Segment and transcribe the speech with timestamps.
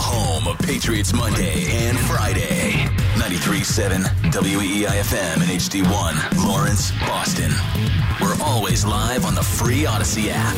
[0.00, 2.72] Home of Patriots Monday and Friday.
[3.16, 7.50] 93.7 WEEIFM and HD1, Lawrence, Boston.
[8.20, 10.56] We're always live on the free Odyssey app.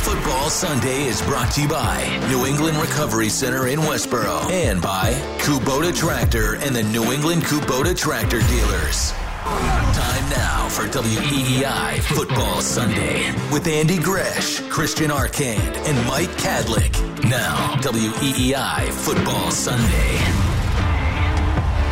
[0.00, 5.12] Football Sunday is brought to you by New England Recovery Center in Westboro and by
[5.38, 9.12] Kubota Tractor and the New England Kubota Tractor Dealers.
[9.48, 16.92] Time now for WEEI Football Sunday with Andy Gresh, Christian Arcand, and Mike Kadlick.
[17.24, 20.18] Now, WEEI Football Sunday.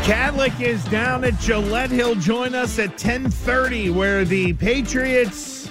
[0.04, 1.90] Kadlick is down at Gillette.
[1.90, 5.70] He'll join us at 10:30, where the Patriots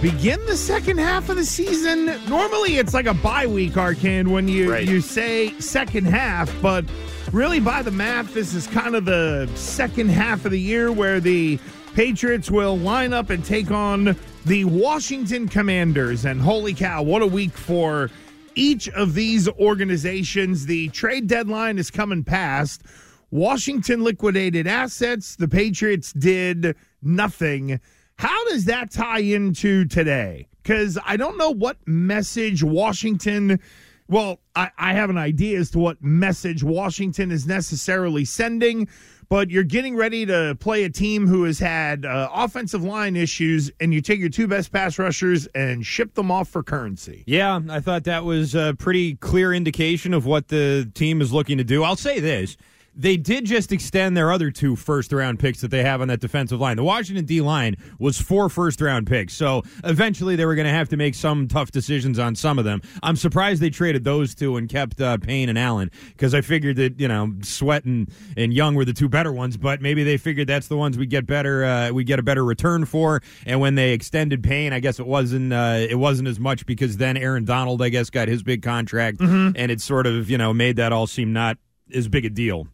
[0.00, 2.06] begin the second half of the season.
[2.28, 4.86] Normally, it's like a bye week, Arcand, when you Right.
[4.86, 6.84] you say second half, but
[7.32, 11.20] really, by the math, this is kind of the second half of the year where
[11.20, 11.58] the
[11.94, 16.24] Patriots will line up and take on the Washington Commanders.
[16.24, 18.10] And holy cow, what a week for
[18.54, 20.66] each of these organizations.
[20.66, 22.82] The trade deadline is coming past.
[23.30, 25.36] Washington liquidated assets.
[25.36, 27.80] The Patriots did nothing.
[28.16, 30.48] How does that tie into today?
[30.62, 33.60] Because I don't know what message Washington.
[34.08, 38.88] Well, I, I have an idea as to what message Washington is necessarily sending,
[39.28, 43.70] but you're getting ready to play a team who has had uh, offensive line issues,
[43.80, 47.22] and you take your two best pass rushers and ship them off for currency.
[47.26, 51.58] Yeah, I thought that was a pretty clear indication of what the team is looking
[51.58, 51.84] to do.
[51.84, 52.56] I'll say this.
[52.94, 56.20] They did just extend their other two first round picks that they have on that
[56.20, 56.76] defensive line.
[56.76, 59.34] The Washington D line was four first round picks.
[59.34, 62.64] So eventually they were going to have to make some tough decisions on some of
[62.64, 62.82] them.
[63.02, 66.76] I'm surprised they traded those two and kept uh, Payne and Allen because I figured
[66.76, 70.16] that, you know, Sweat and, and Young were the two better ones, but maybe they
[70.16, 73.22] figured that's the ones we get better, uh, we get a better return for.
[73.46, 76.96] And when they extended Payne, I guess it wasn't, uh, it wasn't as much because
[76.96, 80.52] then Aaron Donald, I guess, got his big contract and it sort of, you know,
[80.52, 81.58] made that all seem not
[81.94, 82.66] as big a deal.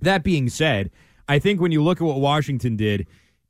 [0.00, 0.90] That being said,
[1.28, 3.06] I think when you look at what Washington did,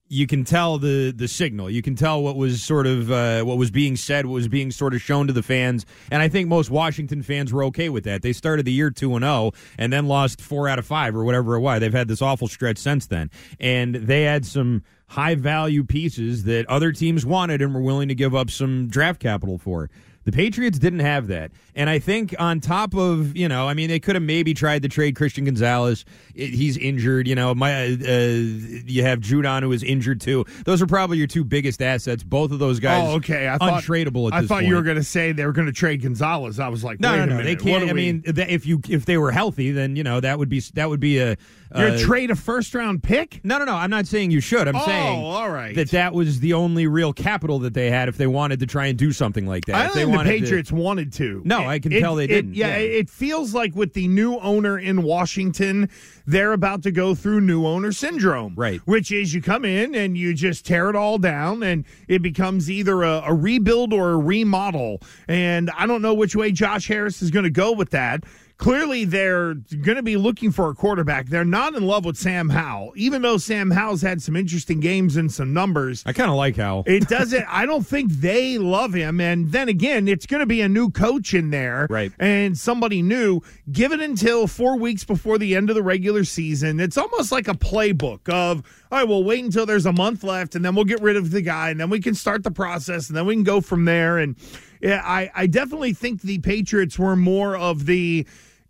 [0.09, 1.69] you can tell the the signal.
[1.71, 4.71] You can tell what was sort of uh, what was being said, what was being
[4.71, 8.05] sort of shown to the fans, and I think most Washington fans were okay with
[8.05, 8.23] that.
[8.23, 11.25] They started the year two and zero, and then lost four out of five or
[11.25, 11.81] whatever it was.
[11.81, 16.67] They've had this awful stretch since then, and they had some high value pieces that
[16.67, 19.91] other teams wanted and were willing to give up some draft capital for.
[20.29, 21.53] The Patriots didn't have that.
[21.75, 24.83] And I think on top of, you know, I mean, they could have maybe tried
[24.83, 26.05] to trade Christian Gonzalez.
[26.35, 27.27] It, he's injured.
[27.27, 30.45] You know, my uh, you have Judon who is injured too.
[30.67, 32.23] Those are probably your two biggest assets.
[32.23, 33.49] Both of those guys oh, okay.
[33.49, 36.03] I thought, untradeable I thought you were going to say they were going to trade
[36.03, 36.61] Gonzalez.
[36.61, 37.37] I was like, no, wait no, a no.
[37.37, 37.59] minute.
[37.59, 37.85] They can't.
[37.85, 40.61] I we- mean, if you if they were healthy, then you know that would be
[40.75, 41.39] that would be a.
[41.75, 43.41] you're uh, trade a first round pick?
[43.45, 43.75] No, no, no.
[43.77, 44.69] I'm not saying you should.
[44.69, 45.75] I'm Oh, saying all right.
[45.77, 48.87] that that was the only real capital that they had if they wanted to try
[48.87, 49.77] and do something like that.
[49.77, 51.43] I if they think the wanted to- Patriots wanted to.
[51.45, 52.55] No, I can tell they it- didn't.
[52.55, 52.99] yeah, Yeah.
[52.99, 55.89] it feels like with the new owner in Washington,
[56.27, 58.55] they're about to go through new owner syndrome.
[58.57, 58.81] Right.
[58.85, 62.71] Which is you come in and you just tear it all down, and it becomes
[62.71, 65.01] either a, a rebuild or a remodel.
[65.27, 68.25] And I don't know which way Josh Harris is going to go with that.
[68.59, 71.27] Clearly, they're going to be looking for a quarterback.
[71.27, 75.17] They're not in love with Sam Howell, even though Sam Howell's had some interesting games
[75.17, 76.03] and some numbers.
[76.05, 76.83] I kind of like how.
[76.85, 77.45] It doesn't.
[77.49, 79.21] I don't think they love him.
[79.21, 82.11] And then again, it's going to be a new coach in there, Right.
[82.19, 83.43] And somebody new.
[83.71, 86.81] Give it until four weeks before the end of the regular season.
[86.81, 90.57] It's almost like a playbook of, all right, we'll wait until there's a month left,
[90.57, 93.09] and then we'll get rid of the guy, and then we can start the process,
[93.09, 94.19] and then we can go from there.
[94.19, 94.35] And
[94.81, 98.27] yeah, I, I definitely think the Patriots were more of the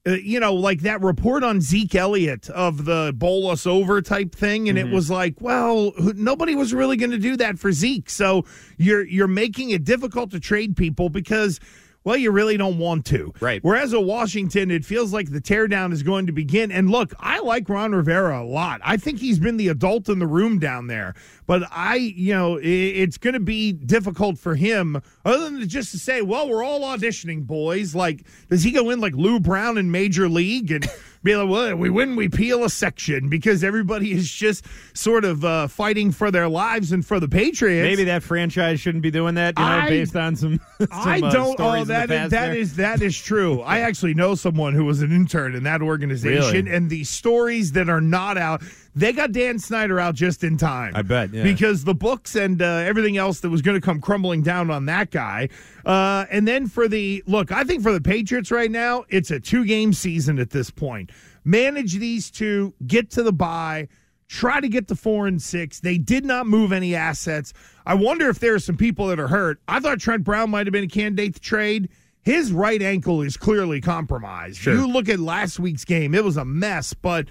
[0.09, 4.35] uh, you know, like that report on Zeke Elliott of the bowl us over type
[4.35, 4.89] thing, and Mm-hmm.
[4.89, 8.09] it was like, well, nobody was really going to do that for Zeke.
[8.11, 8.45] So
[8.79, 11.61] you're you're making it difficult to trade people because.
[12.09, 13.35] Well, you really don't want to.
[13.39, 13.63] Right.
[13.63, 16.73] Whereas a Washington, it feels like the teardown is going to begin.
[16.73, 18.81] And look, I like Ron Rivera a lot.
[18.83, 21.15] I think he's been the adult in the room down there.
[21.47, 25.99] But I, you know, it's going to be difficult for him, other than just to
[25.99, 27.95] say, well, we're all auditioning, boys.
[27.95, 30.87] Like, does he go in like Lou Brown in Major League and
[31.29, 34.65] be like, well, we win, we peel a section because everybody is just
[34.95, 37.87] sort of uh, fighting for their lives and for the Patriots?
[37.87, 40.61] Maybe that franchise shouldn't be doing that, you know, I- based on some.
[40.79, 41.53] some I uh, don't.
[41.53, 43.61] stories Oh, that is, that is that is true.
[43.61, 46.77] I actually know someone who was an intern in that organization, Really?
[46.77, 48.63] and the stories that are not out,
[48.99, 50.93] they got Dan Snyder out just in time.
[50.95, 51.43] I bet, yeah.
[51.43, 54.87] because the books and uh, everything else that was going to come crumbling down on
[54.87, 55.49] that guy.
[55.85, 59.41] Uh, and then for the look, I think for the Patriots right now, it's a
[59.41, 61.11] two game season at this point.
[61.45, 63.89] Manage these two, get to the bye
[64.29, 65.81] try to get to four and six.
[65.81, 67.53] They did not move any assets.
[67.87, 69.61] I wonder if there are some people that are hurt.
[69.67, 71.89] I thought Trent Brown might have been a candidate to trade.
[72.23, 74.65] His right ankle is clearly compromised.
[74.67, 77.27] You look at last week's game, it was a mess, but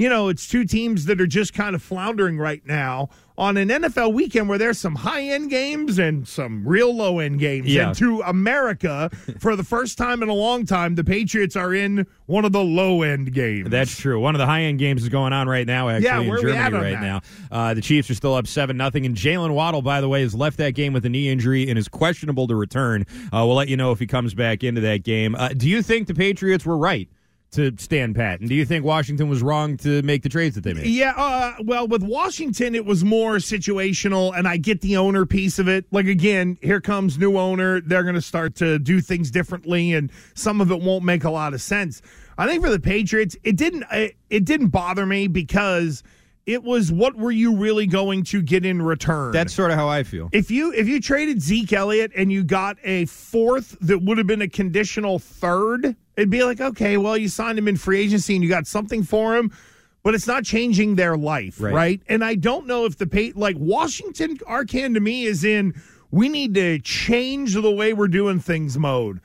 [0.00, 3.68] you know, it's two teams that are just kind of floundering right now on an
[3.68, 7.66] NFL weekend where there's some high end games and some real low end games.
[7.66, 7.88] Yeah.
[7.88, 9.10] And to America,
[9.40, 12.64] for the first time in a long time, the Patriots are in one of the
[12.64, 13.68] low end games.
[13.68, 14.18] That's true.
[14.18, 16.42] One of the high end games is going on right now, actually, Yeah, in where
[16.42, 17.02] we at Germany right that?
[17.02, 17.20] now.
[17.52, 20.34] Uh, the Chiefs are still up 7 nothing, and Jaylen Waddle, by the way, has
[20.34, 23.04] left that game with a knee injury and is questionable to return.
[23.26, 25.34] Uh, we'll let you know if he comes back into that game.
[25.34, 27.06] Uh, do you think the Patriots were right
[27.52, 28.40] to stand pat?
[28.40, 30.86] And do you think Washington was wrong to make the trades that they made?
[30.86, 35.58] Yeah, uh, well, with Washington, it was more situational, and I get the owner piece
[35.58, 35.86] of it.
[35.90, 37.80] Like, again, here comes new owner.
[37.80, 41.30] They're going to start to do things differently, and some of it won't make a
[41.30, 42.02] lot of sense.
[42.38, 43.84] I think for the Patriots, it didn't.
[43.92, 46.02] It, it didn't bother me because
[46.46, 49.32] it was what were you really going to get in return?
[49.32, 50.28] That's sort of how I feel.
[50.32, 54.26] if you if you traded Zeke Elliott and you got a fourth that would have
[54.26, 58.34] been a conditional third, it'd be like, okay, well, you signed him in free agency
[58.34, 59.52] and you got something for him,
[60.02, 61.74] but it's not changing their life, right?
[61.74, 62.02] Right.
[62.08, 65.74] And I don't know if the pay like Washington Arcand to me is in
[66.10, 69.20] we need to change the way we're doing things mode.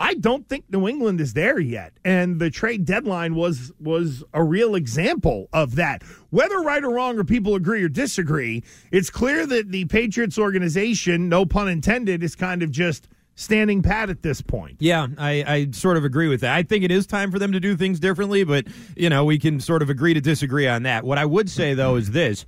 [0.00, 4.42] I don't think New England is there yet, and the trade deadline was was a
[4.42, 6.02] real example of that.
[6.30, 11.28] Whether right or wrong, or people agree or disagree, it's clear that the Patriots organization,
[11.28, 14.76] no pun intended, is kind of just standing pat at this point.
[14.80, 16.54] Yeah, I, I sort of agree with that.
[16.54, 18.66] I think it is time for them to do things differently, but
[18.96, 21.04] you know we can sort of agree to disagree on that.
[21.04, 22.46] What I would say though is this: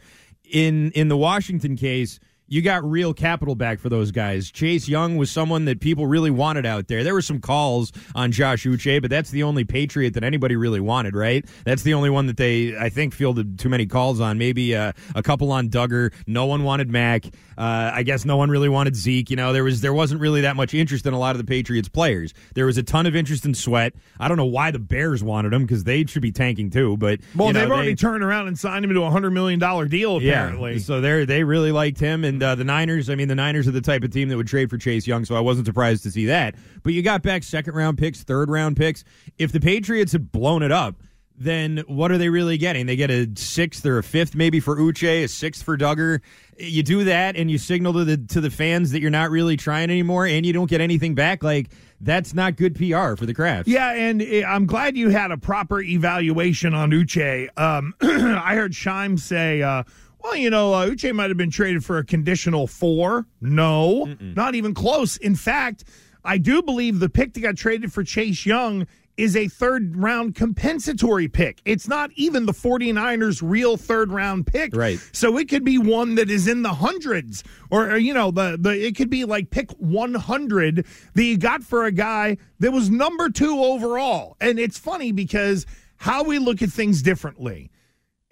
[0.51, 2.19] in in the Washington case,
[2.53, 4.51] you got real capital back for those guys.
[4.51, 7.03] Chase Young was someone that people really wanted out there.
[7.03, 10.79] There were some calls on Josh Uche, but that's the only Patriot that anybody really
[10.79, 11.47] wanted, right?
[11.65, 14.37] That's the only one that they, I think, fielded too many calls on.
[14.37, 16.13] Maybe uh, a couple on Dugger.
[16.27, 17.25] No one wanted Mac.
[17.57, 19.31] Uh, I guess no one really wanted Zeke.
[19.31, 21.45] You know, there was there wasn't really that much interest in a lot of the
[21.49, 22.35] Patriots players.
[22.55, 23.95] There was a ton of interest in Sweat.
[24.21, 26.97] I don't know why the Bears wanted him because they should be tanking too.
[26.99, 29.31] But Well, you know, they've already they- turned around and signed him to a hundred
[29.31, 30.17] million dollar deal.
[30.19, 33.09] Apparently, yeah, so they they really liked him, and uh, the Niners.
[33.09, 35.25] I mean, the Niners are the type of team that would trade for Chase Young,
[35.25, 36.55] so I wasn't surprised to see that.
[36.83, 39.05] But you got back second round picks, third round picks.
[39.39, 40.97] If the Patriots had blown it up,
[41.37, 42.87] then what are they really getting?
[42.87, 46.21] They get a sixth or a fifth, maybe for Uche, a sixth for Dugger.
[46.59, 49.57] You do that, and you signal to the to the fans that you're not really
[49.57, 51.43] trying anymore, and you don't get anything back.
[51.43, 53.69] Like that's not good PR for the craft.
[53.69, 57.49] Yeah, and uh, I'm glad you had a proper evaluation on Uche.
[57.57, 59.85] Um, I heard Scheim say, uh,
[60.23, 63.27] well, you know, uh, Uche might have been traded for a conditional four.
[63.41, 65.17] No, not even close.
[65.17, 65.85] In fact,
[66.25, 68.87] I do believe the pick that got traded for Chase Young
[69.17, 71.61] is a third round compensatory pick.
[71.65, 74.75] It's not even the 49ers' real third round pick.
[74.75, 74.99] Right.
[75.13, 78.57] So it could be one that is in the hundreds, or, or, you know, the
[78.59, 82.91] the it could be like pick 100 that you got for a guy that was
[82.91, 84.37] number two overall.
[84.41, 87.71] And it's funny because how we look at things differently.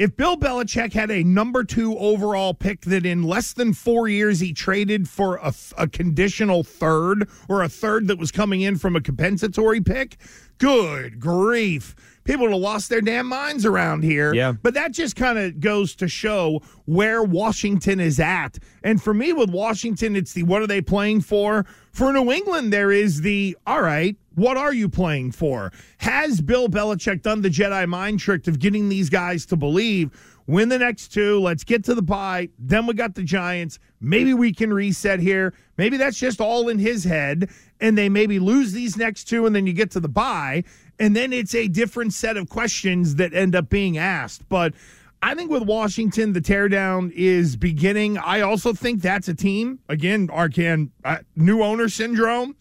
[0.01, 4.41] If Bill Belichick had a number two overall pick that in less than four years
[4.41, 8.97] he traded for a, a conditional third or a third that was coming in from
[8.97, 10.17] a compensatory pick,
[10.57, 11.95] good grief.
[12.25, 14.33] People would have lost their damn minds around here.
[14.33, 14.53] Yeah.
[14.63, 18.59] But that just kind of goes to show where Washington is at.
[18.83, 21.67] And for me, with Washington, it's the what are they playing for?
[21.93, 25.73] For New England, there is the all right, what are you playing for?
[25.99, 30.11] Has Bill Belichick done the Jedi mind trick of getting these guys to believe
[30.51, 31.41] win the next two.
[31.41, 32.49] Let's get to the bye.
[32.59, 33.79] Then we got the Giants.
[34.01, 35.55] Maybe we can reset here.
[35.77, 39.55] Maybe that's just all in his head, and they maybe lose these next two, and
[39.55, 40.65] then you get to the bye,
[40.99, 44.49] and then it's a different set of questions that end up being asked.
[44.49, 44.75] But
[45.23, 48.19] I think with Washington, the teardown is beginning.
[48.19, 49.79] I also think that's a team.
[49.89, 52.57] Again, Arcand, uh, new owner syndrome.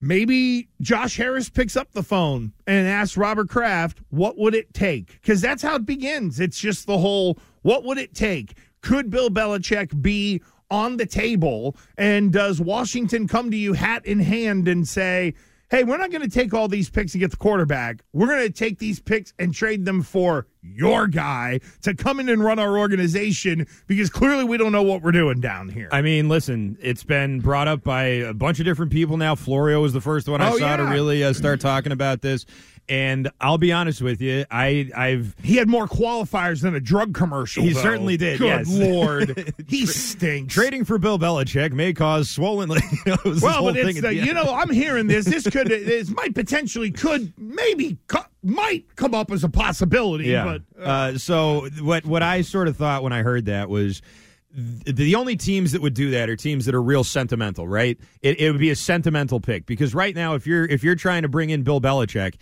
[0.00, 5.20] Maybe Josh Harris picks up the phone and asks Robert Kraft, what would it take?
[5.20, 6.38] Because that's how it begins.
[6.38, 8.56] It's just the whole, what would it take?
[8.80, 10.40] Could Bill Belichick be
[10.70, 11.76] on the table?
[11.96, 15.34] And does Washington come to you hat in hand and say,
[15.70, 18.02] hey, we're not going to take all these picks and get the quarterback.
[18.12, 22.28] We're going to take these picks and trade them for your guy to come in
[22.28, 25.88] and run our organization because clearly we don't know what we're doing down here.
[25.92, 29.34] I mean, listen, it's been brought up by a bunch of different people now.
[29.34, 32.46] Florio was the first one I Oh, saw to really uh, start talking about this.
[32.88, 37.12] And I'll be honest with you, I, I've he had more qualifiers than a drug
[37.12, 37.62] commercial.
[37.62, 37.82] He though.
[37.82, 38.68] certainly did, Good yes.
[38.68, 40.54] lord, he stinks.
[40.54, 42.70] trading for Bill Belichick may cause swollen.
[43.06, 45.24] You know, well, but it's the, you know I'm hearing this.
[45.26, 50.24] This could this might potentially could maybe co- might come up as a possibility.
[50.26, 50.58] Yeah.
[50.76, 54.02] But uh, so what what I sort of thought when I heard that was
[54.50, 57.98] the only teams that would do that are teams that are real sentimental, right?
[58.22, 61.22] It, it would be a sentimental pick because right now, if you're if you're trying
[61.22, 62.36] to bring in Bill Belichick.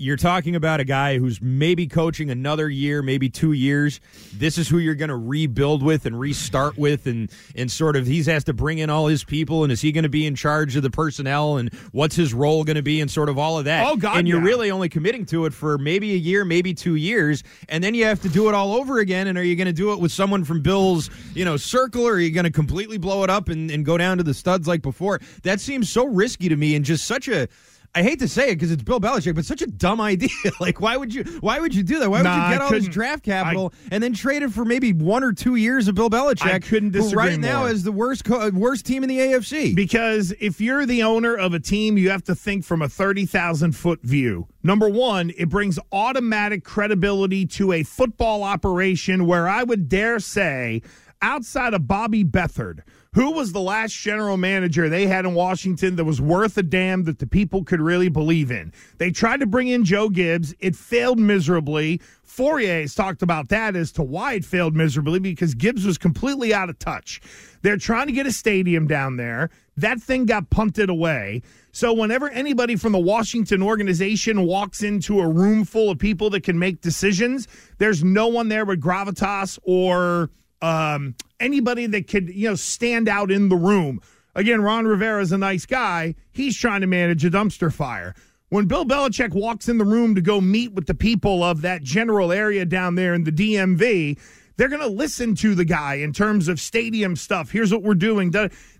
[0.00, 4.00] You're talking about a guy who's maybe coaching another year, maybe two years.
[4.32, 8.06] This is who you're going to rebuild with and restart with, and and sort of
[8.06, 10.34] he's has to bring in all his people, and is he going to be in
[10.34, 13.58] charge of the personnel, and what's his role going to be, and sort of all
[13.58, 13.86] of that.
[13.86, 14.46] Oh, God, And you're yeah.
[14.46, 18.06] really only committing to it for maybe a year, maybe two years, and then you
[18.06, 19.26] have to do it all over again.
[19.26, 22.12] And are you going to do it with someone from Bill's, you know, circle, or
[22.12, 24.66] are you going to completely blow it up and, and go down to the studs
[24.66, 25.20] like before?
[25.42, 27.48] That seems so risky to me, and just such a.
[27.92, 30.28] I hate to say it because it's Bill Belichick, but such a dumb idea.
[30.60, 31.24] like, why would you?
[31.40, 32.10] Why would you do that?
[32.10, 34.64] Why would Nah, you I get all this draft capital and then trade it for
[34.64, 36.50] maybe one or two years of Bill Belichick?
[36.52, 37.70] I couldn't disagree right now more.
[37.70, 39.74] is the worst co- uh, worst team in the AFC.
[39.74, 43.72] Because if you're the owner of a team, you have to think from a 30,000
[43.72, 44.46] foot view.
[44.62, 50.82] Number one, it brings automatic credibility to a football operation where I would dare say,
[51.22, 52.80] outside of Bobby Beathard,
[53.14, 57.04] who was the last general manager they had in Washington that was worth a damn
[57.04, 58.72] that the people could really believe in.
[58.98, 62.00] They tried to bring in Joe Gibbs, it failed miserably.
[62.22, 66.54] Florio has talked about that as to why it failed miserably because Gibbs was completely
[66.54, 67.20] out of touch.
[67.62, 69.50] They're trying to get a stadium down there.
[69.76, 71.42] That thing got punted away.
[71.72, 76.42] So, whenever anybody from the Washington organization walks into a room full of people that
[76.42, 77.48] can make decisions,
[77.78, 80.30] there's no one there with gravitas or
[80.62, 84.00] um, anybody that could, you know, stand out in the room.
[84.34, 86.14] Again, Ron Rivera is a nice guy.
[86.32, 88.14] He's trying to manage a dumpster fire.
[88.48, 91.82] When Bill Belichick walks in the room to go meet with the people of that
[91.82, 94.18] general area down there in the DMV,
[94.60, 97.50] they're going to listen to the guy in terms of stadium stuff.
[97.50, 98.30] Here's what we're doing.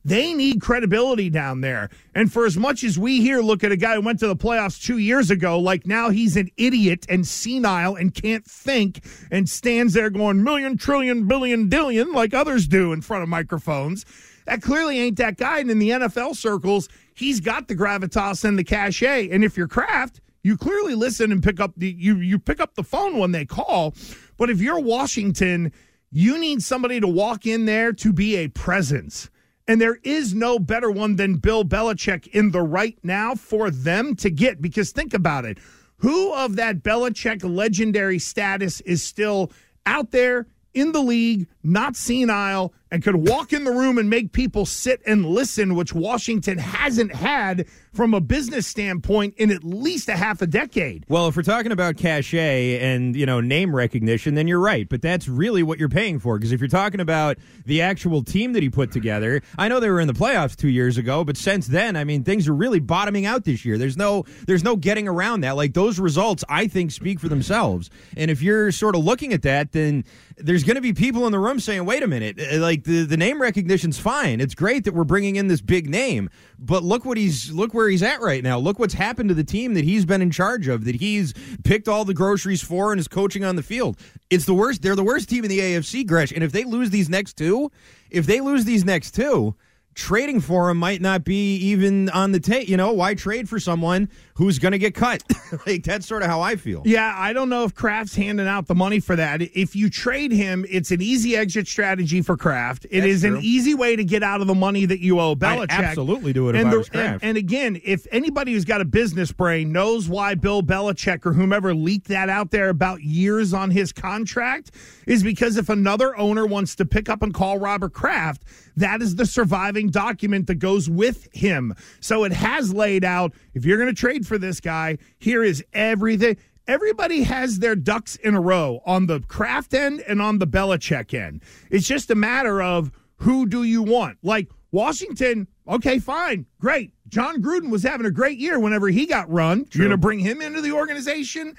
[0.04, 1.88] They need credibility down there.
[2.14, 4.36] And for as much as we here look at a guy who went to the
[4.36, 9.48] playoffs two years ago, like now he's an idiot and senile and can't think and
[9.48, 14.04] stands there going million, trillion, billion, dillion like others do in front of microphones.
[14.44, 15.60] That clearly ain't that guy.
[15.60, 19.30] And in the NFL circles, he's got the gravitas and the cachet.
[19.30, 22.74] And if you're Kraft, you clearly listen and pick up the you you pick up
[22.74, 23.94] the phone when they call.
[24.40, 25.70] But if you're Washington,
[26.10, 29.28] you need somebody to walk in there to be a presence.
[29.68, 34.16] And there is no better one than Bill Belichick in the right now for them
[34.16, 34.62] to get.
[34.62, 35.58] Because think about it.
[35.98, 39.52] Who of that Belichick legendary status is still
[39.84, 44.32] out there in the league, not senile, and could walk in the room and make
[44.32, 50.08] people sit and listen, which Washington hasn't had from a business standpoint in at least
[50.08, 51.04] a half a decade.
[51.08, 54.88] Well, if we're talking about cachet and you know name recognition, then you're right.
[54.88, 56.38] But that's really what you're paying for.
[56.38, 59.90] Because if you're talking about the actual team that he put together, I know they
[59.90, 62.80] were in the playoffs two years ago, but since then, I mean, things are really
[62.80, 63.78] bottoming out this year.
[63.78, 65.56] There's no there's no getting around that.
[65.56, 67.90] Like those results, I think speak for themselves.
[68.16, 70.04] And if you're sort of looking at that, then
[70.36, 73.04] there's going to be people in the room saying, "Wait a minute, uh, like the
[73.04, 74.40] the name recognition's fine.
[74.40, 77.88] It's great that we're bringing in this big name, but look what he's look where
[77.88, 78.58] he's at right now.
[78.58, 81.34] Look what's happened to the team that he's been in charge of, that he's
[81.64, 83.98] picked all the groceries for and is coaching on the field.
[84.30, 84.82] It's the worst.
[84.82, 86.32] They're the worst team in the AFC, Gresh.
[86.32, 87.70] And if they lose these next two,
[88.10, 89.54] if they lose these next two,
[89.94, 92.68] trading for him might not be even on the tape.
[92.68, 95.22] You know, why trade for someone who's going to get cut?
[95.66, 96.82] like that's sort of how I feel.
[96.84, 99.42] Yeah, I don't know if Kraft's handing out the money for that.
[99.42, 102.86] If you trade him, it's an easy exit strategy for Kraft.
[102.90, 103.36] It That's is true.
[103.36, 105.70] an easy way to get out of the money that you owe I'd Belichick.
[105.70, 106.90] absolutely do it and I the-.
[106.94, 111.32] And, and again, if anybody who's got a business brain knows why Bill Belichick or
[111.32, 114.70] whomever leaked that out there about years on his contract,
[115.06, 118.42] is because if another owner wants to pick up and call Robert Kraft,
[118.76, 121.74] that is the surviving document that goes with him.
[122.00, 125.64] So it has laid out if you're going to trade for this guy, here is
[125.72, 126.36] everything.
[126.66, 131.14] Everybody has their ducks in a row on the Kraft end and on the Belichick
[131.14, 131.42] end.
[131.70, 134.18] It's just a matter of who do you want?
[134.22, 136.92] Like Washington, okay, fine, great.
[137.08, 139.66] Jon Gruden was having a great year whenever he got run.
[139.72, 141.56] You're going to bring him into the organization,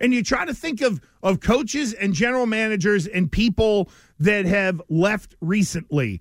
[0.00, 4.80] and you try to think of of coaches and general managers and people that have
[4.88, 6.20] left recently.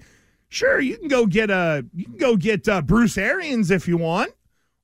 [0.54, 3.98] Sure, you can go get a you can go get uh, Bruce Arians if you
[3.98, 4.32] want.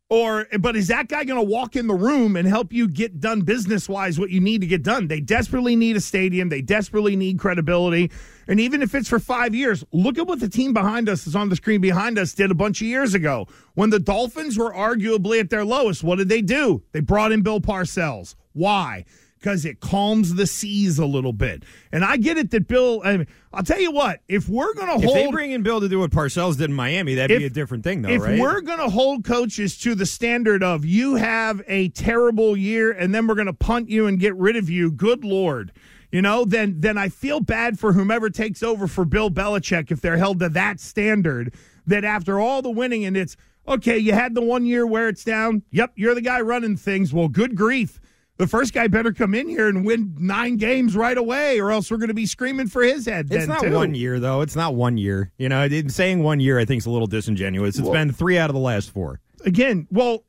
[0.10, 3.20] Or, but is that guy going to walk in the room and help you get
[3.20, 5.08] done business wise what you need to get done?
[5.08, 6.50] They desperately need a stadium.
[6.50, 8.10] They desperately need credibility.
[8.48, 11.36] And even if it's for five years, look at what the team behind us is
[11.36, 13.48] on the screen behind us did a bunch of years ago.
[13.76, 16.82] When the Dolphins were arguably at their lowest, what did they do?
[16.92, 18.34] They brought in Bill Parcells.
[18.54, 19.06] Why?
[19.40, 21.64] Because it calms the seas a little bit.
[21.94, 24.88] And I get it that Bill, I mean, I'll tell you what, if we're going
[24.88, 25.16] to if hold.
[25.16, 27.84] they bring in Bill to do what Parcells did in Miami, that'd be a different
[27.84, 28.38] thing, though, if right?
[28.38, 33.16] we're going to hold coaches to the standard of you have a terrible year and
[33.16, 35.72] then we're going to punt you and get rid of you, good lord,
[36.12, 40.02] you know, then then I feel bad for whomever takes over for Bill Belichick if
[40.02, 41.54] they're held to that standard.
[41.86, 43.36] That after all the winning and it's
[43.68, 45.64] okay, you had the one year where it's down.
[45.72, 47.14] Yep, you're the guy running things.
[47.14, 48.00] Well, good grief.
[48.40, 51.92] The first guy better come in here and win nine games right away, or else
[51.92, 53.28] we're going to be screaming for his head.
[53.30, 53.76] It's not too.
[53.76, 54.40] one year, though.
[54.40, 55.34] It's not one year.
[55.38, 57.78] You know, saying one year, I think, is a little disingenuous.
[57.78, 59.20] It's been three out of the last four.
[59.46, 60.24] again, well,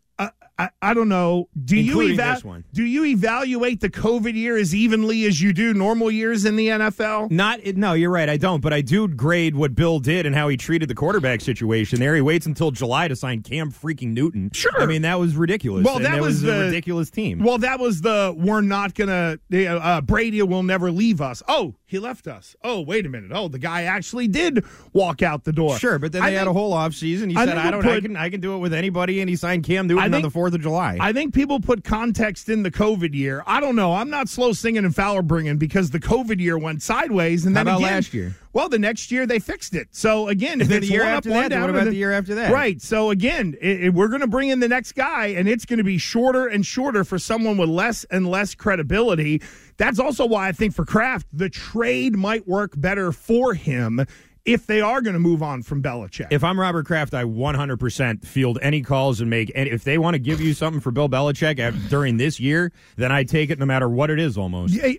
[0.61, 1.49] I, I, don't know.
[1.65, 2.65] Do you eva- this one.
[2.73, 6.69] do you evaluate the COVID year as evenly as you do normal years in the
[6.69, 7.31] NFL?
[7.31, 8.29] Not no, you're right.
[8.29, 11.41] I don't, but I do grade what Bill did and how he treated the quarterback
[11.41, 11.99] situation.
[12.01, 14.51] There, he waits until July to sign Cam freaking Newton.
[14.53, 14.81] Sure.
[14.81, 15.85] I mean that was ridiculous.
[15.85, 17.39] Well, And that was a the- ridiculous team.
[17.43, 19.39] Well, that was the we're not gonna.
[19.53, 21.43] Uh, uh, Brady will never leave us.
[21.49, 22.55] Oh, he left us.
[22.63, 23.33] Oh, wait a minute.
[23.35, 25.79] Oh, the guy actually did walk out the door.
[25.79, 27.31] Sure, but then I they had a think- whole offseason.
[27.31, 27.87] He I said, "I don't.
[27.87, 28.17] I can.
[28.17, 30.61] I can do it with anybody." And he signed Cam Newton on the Fourth of
[30.61, 30.99] July.
[31.01, 33.43] I think people put context in the COVID year.
[33.47, 33.95] I don't know.
[33.95, 37.65] I'm not slow singing and foul bringing because the COVID year went sideways, and How
[37.65, 38.35] then about again, last year?
[38.53, 39.89] Well, the next year they fixed it.
[39.93, 41.83] So again, if then it's the year one after up, that, then down, what about
[41.85, 42.53] and the year after that?
[42.53, 42.81] Right.
[42.83, 45.79] So again, it, it- we're going to bring in the next guy, and it's going
[45.79, 49.41] to be shorter and shorter for someone with less and less credibility.
[49.77, 54.05] That's also why I think for Kraft, the trade might work better for him
[54.53, 56.29] if they are going to move on from Belichick.
[56.31, 59.51] if I'm Robert Kraft, I 100% field any calls and make.
[59.55, 63.13] And if they want to give you something for Bill Belichick during this year, then
[63.13, 64.37] I take it no matter what it is.
[64.37, 64.75] Almost.
[64.75, 64.93] Yeah,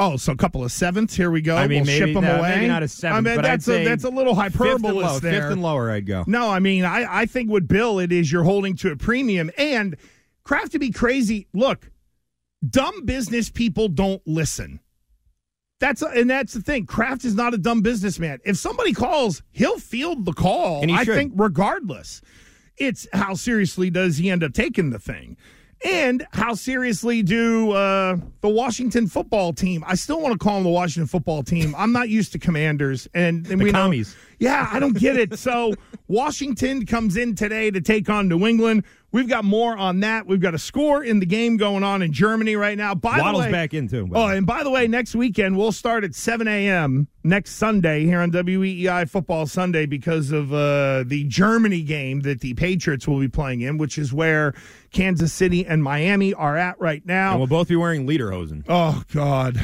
[0.00, 1.16] Oh, so a couple of sevenths.
[1.16, 1.56] Here we go.
[1.56, 2.54] I mean, we'll maybe ship them no, away.
[2.54, 5.50] maybe not a seventh, I mean, that's a that's a little Fifth hyperbole low, fifth
[5.50, 6.22] and lower, I'd go.
[6.28, 9.50] No, I mean, I, I think with Bill, it is you're holding to a premium.
[9.58, 9.96] And
[10.44, 11.48] Kraft to be crazy.
[11.52, 11.90] Look,
[12.66, 14.78] dumb business people don't listen.
[15.80, 16.86] That's and that's the thing.
[16.86, 18.40] Kraft is not a dumb businessman.
[18.44, 20.84] If somebody calls, he'll field the call.
[20.90, 21.14] I should.
[21.14, 22.20] think regardless.
[22.76, 25.36] It's how seriously does he end up taking the thing?
[25.84, 29.84] And how seriously do uh, the Washington football team?
[29.86, 31.72] I still want to call them the Washington football team.
[31.78, 33.92] I'm not used to commanders, and, and The we know-
[34.40, 35.38] yeah, I don't get it.
[35.38, 35.74] So
[36.08, 38.82] Washington comes in today to take on New England.
[39.10, 40.26] We've got more on that.
[40.26, 42.94] We've got a score in the game going on in Germany right now.
[42.94, 44.06] By Waddle's the way, back in too.
[44.12, 47.08] Oh, and by the way, next weekend we'll start at 7 a.m.
[47.24, 52.52] next Sunday here on WEEI Football Sunday because of uh, the Germany game that the
[52.52, 54.52] Patriots will be playing in, which is where
[54.92, 57.30] Kansas City and Miami are at right now.
[57.30, 58.62] and we'll both be wearing lederhosen.
[58.68, 59.58] Oh God.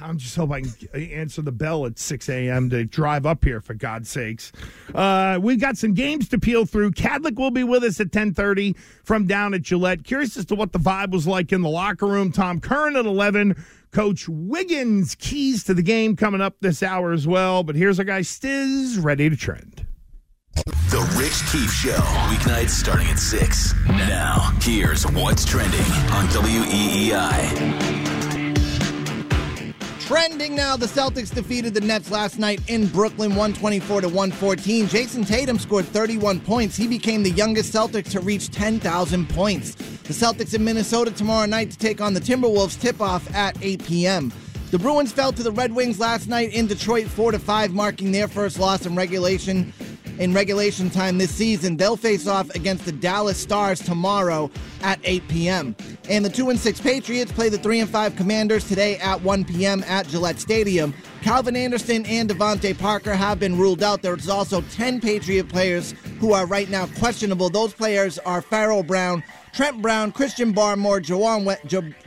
[0.00, 2.70] I'm just hoping I can answer the bell at 6 a.m.
[2.70, 4.52] to drive up here, for God's sakes.
[4.94, 6.92] Uh, we've got some games to peel through.
[6.92, 10.04] Kadlick will be with us at 1030 from down at Gillette.
[10.04, 12.32] Curious as to what the vibe was like in the locker room.
[12.32, 13.62] Tom Curran at 11.
[13.92, 17.62] Coach Wiggins keys to the game coming up this hour as well.
[17.62, 19.86] But here's our guy Stiz ready to trend.
[20.54, 21.96] The Rich Keefe Show,
[22.28, 23.74] weeknights starting at 6.
[23.86, 28.19] Now, here's what's trending on WEEI.
[30.10, 34.88] Trending now, the Celtics defeated the Nets last night in Brooklyn 124 to 114.
[34.88, 36.76] Jayson Tatum scored 31 points.
[36.76, 39.76] He became the youngest Celtic to reach 10,000 points.
[39.76, 43.84] The Celtics in Minnesota tomorrow night to take on the Timberwolves tip off at 8
[43.84, 44.32] p.m.
[44.72, 48.10] The Bruins fell to the Red Wings last night in Detroit 4 to 5, marking
[48.10, 49.72] their first loss in regulation.
[50.20, 51.78] In regulation time this season.
[51.78, 54.50] They'll face off against the Dallas Stars tomorrow
[54.82, 55.74] at 8 p.m.
[56.10, 59.46] And the 2 and 6 Patriots play the 3 and 5 Commanders today at 1
[59.46, 59.82] p.m.
[59.86, 60.92] at Gillette Stadium.
[61.22, 64.02] Calvin Anderson and DeVante Parker have been ruled out.
[64.02, 67.48] There's also 10 Patriot players who are right now questionable.
[67.48, 71.46] Those players are Pharaoh Brown, Trent Brown, Christian Barmore, Ja'Whaun,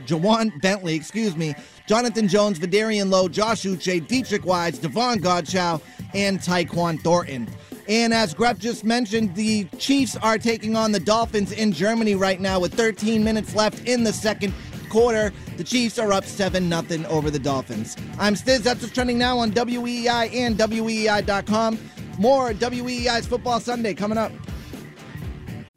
[0.06, 1.52] Ja'Whaun Bentley, excuse me,
[1.88, 5.80] Jonathan Jones, Vederian Lowe, Josh Uche, Deatrich Wise, Davon Godchaux,
[6.14, 7.48] and Tyquan Thornton.
[7.88, 12.40] And as Gresh just mentioned, the Chiefs are taking on the Dolphins in Germany right
[12.40, 14.54] now with 13 minutes left in the second
[14.88, 15.32] quarter.
[15.56, 17.96] The Chiefs are up 7 0 over the Dolphins.
[18.18, 18.60] I'm Stiz.
[18.60, 21.78] That's what's trending now on WEEI and WEEI.com.
[22.18, 24.32] More WEEI's Football Sunday coming up.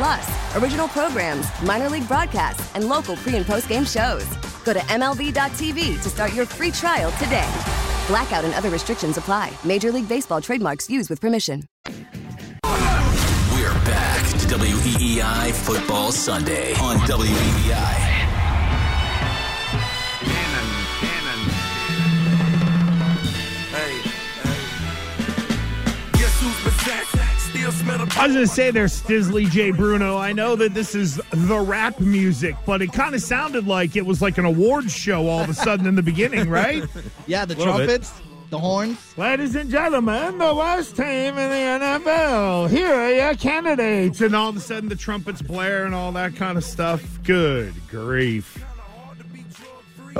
[0.00, 4.24] Plus, original programs, minor league broadcasts, and local pre and post game shows.
[4.64, 7.46] Go to MLB.tv to start your free trial today.
[8.06, 9.52] Blackout and other restrictions apply.
[9.62, 11.64] Major League Baseball trademarks used with permission.
[11.84, 18.09] We're back to WEEI Football Sunday on WEEI.
[27.88, 29.70] I was going to say there's Stizzly J.
[29.70, 30.18] Bruno.
[30.18, 34.04] I know that this is the rap music, but it kind of sounded like it
[34.04, 36.84] was like an awards show all of a sudden in the beginning, right?
[37.26, 38.12] Yeah, the trumpets,
[38.50, 38.98] the horns.
[39.16, 42.68] Ladies and gentlemen, the worst team in the NFL.
[42.68, 44.20] Here are your candidates.
[44.20, 47.02] And all of a sudden the trumpets blare and all that kind of stuff.
[47.22, 48.62] Good grief.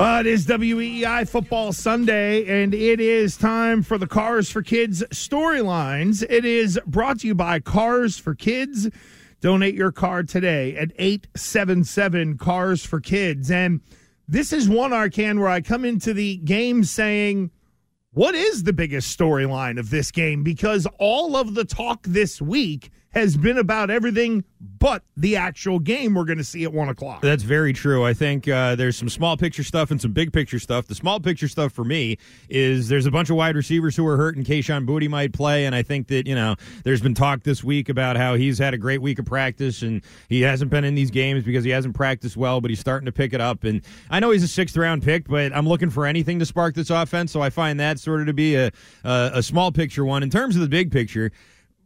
[0.00, 5.04] Uh, it is WEEI Football Sunday, and it is time for the Cars for Kids
[5.10, 6.24] storylines.
[6.26, 8.88] It is brought to you by Cars for Kids.
[9.42, 13.50] Donate your car today at 877 Cars for Kids.
[13.50, 13.82] And
[14.26, 17.50] this is one Arcand where I come into the game saying,
[18.14, 20.42] what is the biggest storyline of this game?
[20.42, 24.44] Because all of the talk this week has been about everything
[24.78, 27.22] but the actual game we're going to see at one o'clock.
[27.22, 28.04] That's very true.
[28.04, 30.86] I think uh, there's some small picture stuff and some big picture stuff.
[30.86, 32.18] The small picture stuff for me
[32.48, 35.64] is there's a bunch of wide receivers who are hurt, and Kayshon Boutte might play.
[35.66, 38.74] And I think that you know there's been talk this week about how he's had
[38.74, 41.94] a great week of practice and he hasn't been in these games because he hasn't
[41.94, 43.64] practiced well, but he's starting to pick it up.
[43.64, 46.74] And I know he's a sixth round pick, but I'm looking for anything to spark
[46.74, 47.32] this offense.
[47.32, 48.70] So I find that sort of to be a
[49.04, 50.22] a, a small picture one.
[50.22, 51.32] In terms of the big picture.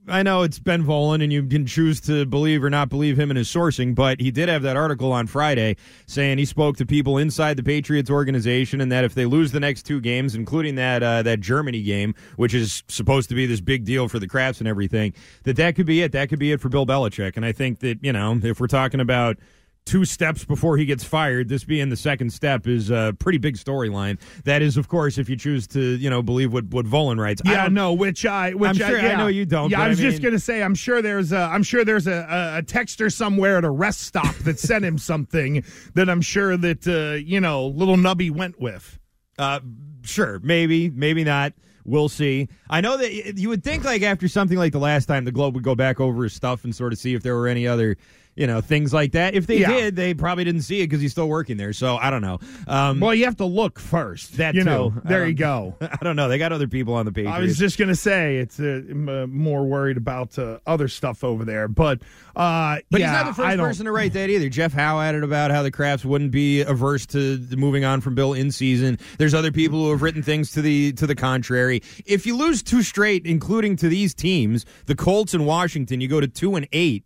[0.06, 3.30] I know it's Ben Volin, and you can choose to believe or not believe him
[3.30, 6.84] in his sourcing, but he did have that article on Friday saying he spoke to
[6.84, 10.74] people inside the Patriots organization, and that if they lose the next two games, including
[10.74, 14.28] that uh, that Germany game, which is supposed to be this big deal for the
[14.28, 15.14] Krafts and everything,
[15.44, 16.12] that that could be it.
[16.12, 17.36] That could be it for Bill Belichick.
[17.36, 19.38] And I think that you know if we're talking about
[19.86, 21.48] two steps before he gets fired.
[21.48, 24.18] This being the second step is a pretty big storyline.
[24.44, 27.42] That is, of course, if you choose to, you know, believe what what Volin writes.
[27.44, 29.12] Yeah, no, which I, which I'm sure, I, yeah.
[29.12, 29.70] I know you don't.
[29.70, 32.06] Yeah, I was I mean, just gonna say, I'm sure there's a, I'm sure there's
[32.06, 36.56] a, a texter somewhere at a rest stop that sent him something that I'm sure
[36.56, 38.98] that uh, you know, little Nubby went with.
[39.38, 39.60] Uh,
[40.02, 41.52] sure, maybe, maybe not.
[41.86, 42.48] We'll see.
[42.70, 45.54] I know that you would think like after something like the last time, the Globe
[45.54, 47.98] would go back over his stuff and sort of see if there were any other
[48.36, 49.34] you know things like that.
[49.34, 49.70] If they Yeah.
[49.72, 51.72] did, they probably didn't see it because he's still working there.
[51.72, 52.38] So I don't know.
[52.66, 54.36] Um, Well, you have to look first.
[54.38, 54.70] that you too.
[54.70, 55.76] know, there you go.
[55.80, 56.28] I don't know.
[56.28, 57.36] They got other people on the Patriots.
[57.36, 61.44] I was just gonna say it's uh, uh, more worried about uh, other stuff over
[61.44, 62.00] there, but
[62.36, 64.48] uh, But yeah, he's not the first person to write that either.
[64.48, 68.32] Jeff Howe added about how the Krafts wouldn't be averse to moving on from Bill
[68.32, 68.98] in season.
[69.18, 71.82] There's other people who have written things to the to the contrary.
[72.06, 76.20] If you lose two straight, including to these teams, the Colts and Washington, you go
[76.20, 77.04] to two and eight.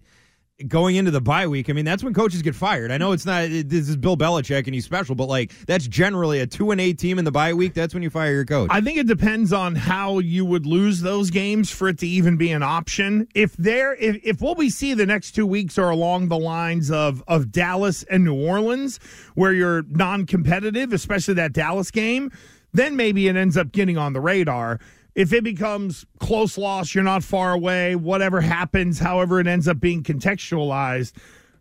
[0.67, 2.91] Going into the bye week, I mean, that's when coaches get fired.
[2.91, 6.41] I know it's not, this is Bill Belichick and he's special, but like, that's generally
[6.41, 7.75] a 2 and 8 team in the bye week.
[7.75, 8.69] That's when you fire your coach.
[8.73, 12.37] I think it depends on how you would lose those games for it to even
[12.37, 13.29] be an option.
[13.35, 16.91] If there, if, if what we see the next two weeks are along the lines
[16.91, 18.99] of, of Dallas and New Orleans,
[19.35, 22.33] where you're non competitive, especially that Dallas game,
[22.73, 24.81] then maybe it ends up getting on the radar
[25.19, 29.81] if it becomes close loss, you're not far away, whatever happens, however it ends up
[29.81, 31.13] being contextualized,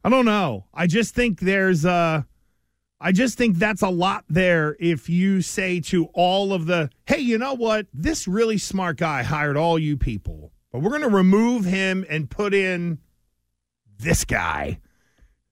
[0.03, 0.65] I don't know.
[0.75, 2.21] I just think there's uh
[3.01, 7.17] I just think that's a lot there if you say to all of the, hey,
[7.17, 7.87] you know what?
[7.91, 12.29] This really smart guy hired all you people, but we're going to remove him and
[12.29, 12.99] put in
[13.97, 14.79] this guy.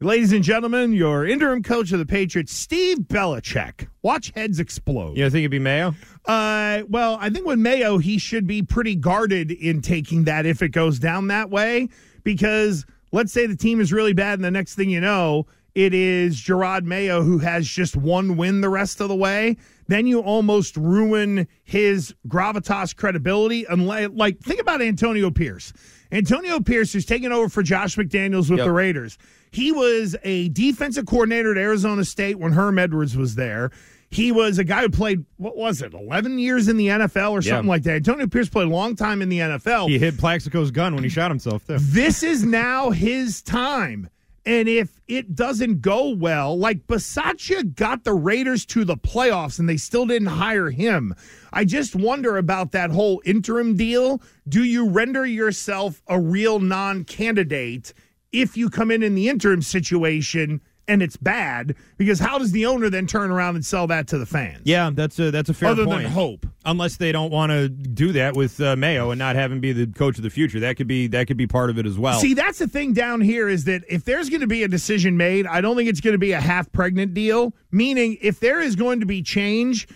[0.02, 3.88] Ladies and gentlemen, your interim coach of the Patriots, Steve Belichick.
[4.02, 5.16] Watch heads explode.
[5.16, 5.96] You think it'd be Mayo?
[6.26, 10.62] Uh, well, I think with Mayo, he should be pretty guarded in taking that if
[10.62, 11.88] it goes down that way.
[12.26, 15.94] Because let's say the team is really bad, and the next thing you know, it
[15.94, 19.56] is Jerod Mayo who has just one win the rest of the way.
[19.88, 23.66] Then you almost ruin his gravitas credibility.
[23.70, 25.72] Unless, like, think about Antonio Pierce.
[26.12, 28.66] Antonio Pierce, who's taking over for Josh McDaniels with yep.
[28.66, 29.18] the Raiders.
[29.56, 33.72] He was a defensive coordinator at Arizona State when Herm Edwards was there.
[34.10, 37.42] He was a guy who played, what was it, 11 years in the NFL or
[37.42, 37.70] something yeah.
[37.70, 37.96] like that.
[37.96, 39.88] Antonio Pierce played a long time in the NFL.
[39.88, 41.78] He hit Plaxico's gun when he shot himself, too.
[41.80, 44.10] This is now his time.
[44.46, 49.70] And if it doesn't go well, like Bisaccia got the Raiders to the playoffs and
[49.70, 51.16] they still didn't hire him.
[51.54, 54.22] I just wonder about that whole interim deal.
[54.48, 57.94] Do you render yourself a real non candidate
[58.42, 62.66] if you come in in the interim situation and it's bad because how does the
[62.66, 64.62] owner then turn around and sell that to the fans?
[64.66, 66.04] Yeah, that's a that's a fair Other point.
[66.04, 69.52] than hope, unless they don't want to do that with uh, Mayo and not have
[69.52, 71.80] him be the coach of the future, that could be that could be part of
[71.80, 72.20] it as well.
[72.20, 75.18] See, that's the thing down here is that if there's going to be a decision
[75.18, 77.54] made, I don't think it's going to be a half pregnant deal.
[77.72, 79.88] Meaning, if there is going to be change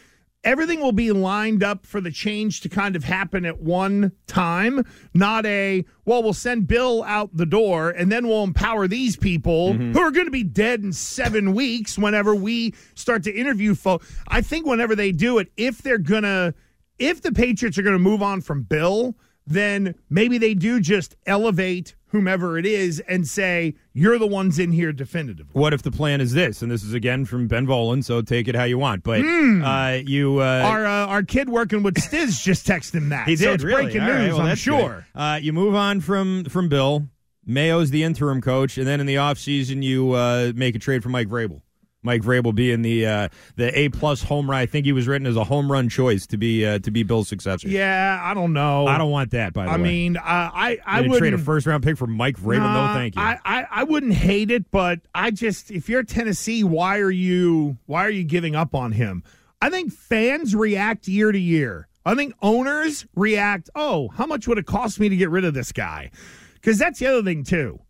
[0.44, 4.86] everything will be lined up for the change to kind of happen at one time,
[5.14, 9.74] not a, well, we'll send Bill out the door and then we'll empower these people
[9.74, 9.92] mm-hmm.
[9.92, 14.12] who are going to be dead in seven weeks whenever we start to interview folks.
[14.28, 16.54] I think whenever they do it, if they're going to,
[16.98, 21.16] if the Patriots are going to move on from Bill, then maybe they do just
[21.26, 25.52] elevate whomever it is and say you're the ones in here definitively.
[25.54, 26.62] What if the plan is this?
[26.62, 29.04] And this is again from Ben Volin, so take it how you want.
[29.04, 29.64] But mm.
[29.64, 33.28] uh, you, uh, our uh, our kid working with Stiz just texted him that.
[33.28, 33.54] He so did.
[33.56, 33.84] It's really?
[33.84, 34.32] breaking All news.
[34.32, 35.08] Right, well, I'm sure.
[35.16, 37.08] Uh, you move on from from Bill.
[37.46, 41.10] Mayo's the interim coach, and then in the offseason, you uh, make a trade for
[41.10, 41.62] Mike Vrabel.
[42.02, 44.60] Mike Vrabel being the uh, the A plus home run.
[44.60, 47.04] I think he was written as a home run choice to be uh, to be
[47.04, 47.68] Bill's successor.
[47.68, 48.88] Yeah, I don't know.
[48.88, 49.54] I don't want that.
[49.54, 51.98] By the I way, I mean, uh, I I would trade a first round pick
[51.98, 52.60] for Mike Vrabel.
[52.60, 53.22] Nah, no, thank you.
[53.22, 57.78] I, I I wouldn't hate it, but I just if you're Tennessee, why are you
[57.86, 59.24] why are you giving up on him?
[59.62, 61.88] I think fans react year to year.
[62.06, 63.70] I think owners react.
[63.76, 66.12] Oh, how much would it cost me to get rid of this guy?
[66.54, 67.82] Because that's the other thing too.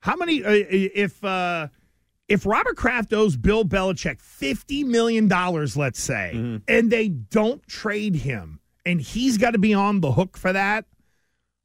[0.00, 1.24] How many uh, if.
[2.28, 6.56] If Robert Kraft owes Bill Belichick $50 million, let's say, mm-hmm.
[6.66, 10.86] and they don't trade him and he's got to be on the hook for that,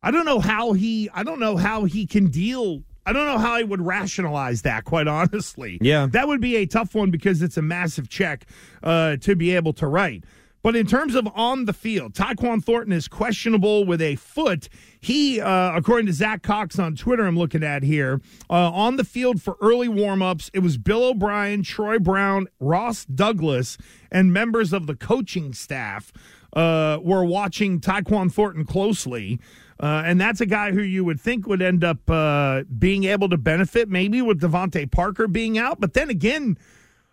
[0.02, 3.40] I don't know how he I don't know how he can deal I don't know
[3.40, 5.80] how he would rationalize that, quite honestly.
[5.82, 6.06] Yeah.
[6.06, 8.46] That would be a tough one because it's a massive check
[8.84, 10.26] uh, to be able to write.
[10.62, 14.68] But in terms of on the field, Tyquan Thornton is questionable with a foot.
[15.00, 19.06] He, uh, according to Zach Cox on Twitter, I'm looking at here, uh, on the
[19.06, 23.78] field for early warmups, it was Bill O'Brien, Troy Brown, Ross Douglas,
[24.12, 26.12] and members of the coaching staff
[26.54, 29.40] uh, were watching Tyquan Thornton closely.
[29.82, 33.30] Uh, and that's a guy who you would think would end up uh, being able
[33.30, 35.80] to benefit, maybe with DeVante Parker being out.
[35.80, 36.58] But then again,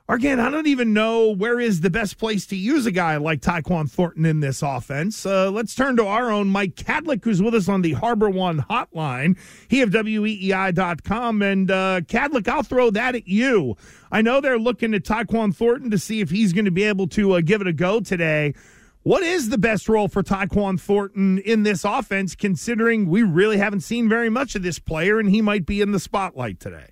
[0.08, 3.40] Again, I don't even know where is the best place to use a guy like
[3.40, 5.26] Tyquan Thornton in this offense.
[5.26, 8.60] Uh, let's turn to our own Mike Kadlick, who's with us on the Harbor One
[8.70, 9.36] hotline.
[9.66, 11.42] He of WEEI.com.
[11.42, 13.76] And uh, Kadlick, I'll throw that at you.
[14.12, 17.08] I know they're looking at Tyquan Thornton to see if he's going to be able
[17.08, 18.54] to uh, give it a go today.
[19.02, 23.80] What is the best role for Tyquan Thornton in this offense, considering we really haven't
[23.80, 26.90] seen very much of this player and he might be in the spotlight today?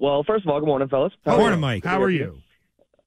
[0.00, 1.12] Well, first of all, good morning, fellas.
[1.26, 1.84] How good morning, Mike.
[1.84, 2.38] How are you?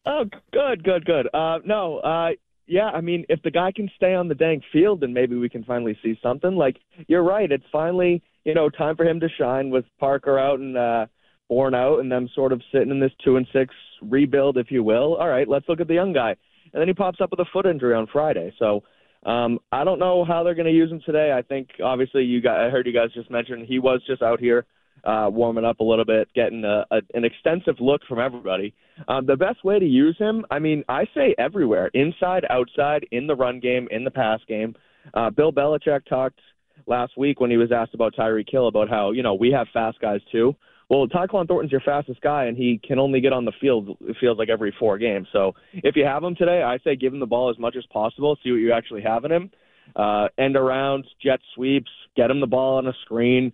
[0.06, 1.28] Oh, good, good, good.
[1.34, 2.30] Uh, no, uh,
[2.68, 5.50] yeah, I mean, if the guy can stay on the dang field, then maybe we
[5.50, 6.56] can finally see something.
[6.56, 6.78] Like,
[7.08, 7.52] you're right.
[7.52, 11.08] It's finally, you know, time for him to shine with Parker out and uh,
[11.50, 14.84] Bourne out and them sort of sitting in this two and six rebuild, if you
[14.84, 15.16] will.
[15.16, 16.36] All right, let's look at the young guy.
[16.74, 18.54] And then he pops up with a foot injury on Friday.
[18.60, 18.84] So
[19.26, 21.32] Um, I don't know how they're going to use him today.
[21.32, 22.60] I think obviously you got.
[22.60, 24.66] I heard you guys just mention he was just out here
[25.04, 28.74] uh, warming up a little bit, getting a, a, an extensive look from everybody.
[29.08, 33.28] Um, the best way to use him, I mean, I say everywhere, inside, outside, in
[33.28, 34.76] the run game, in the pass game.
[35.14, 36.40] Uh, Bill Belichick talked
[36.88, 39.68] last week when he was asked about Tyreek Hill about how you know we have
[39.74, 40.56] fast guys too.
[40.90, 43.98] Well, Tyquan Thornton's your fastest guy, and he can only get on the field.
[44.02, 45.28] It feels like every four games.
[45.32, 47.86] So if you have him today, I say give him the ball as much as
[47.92, 48.38] possible.
[48.44, 49.52] See what you actually have in him.
[49.96, 53.54] Uh, end arounds, jet sweeps, get him the ball on a screen.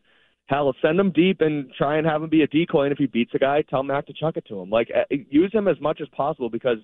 [0.49, 2.85] Hell, send him deep and try and have him be a decoy.
[2.85, 4.71] And if he beats a guy, tell Mac to chuck it to him.
[4.71, 6.79] Like uh, use him as much as possible because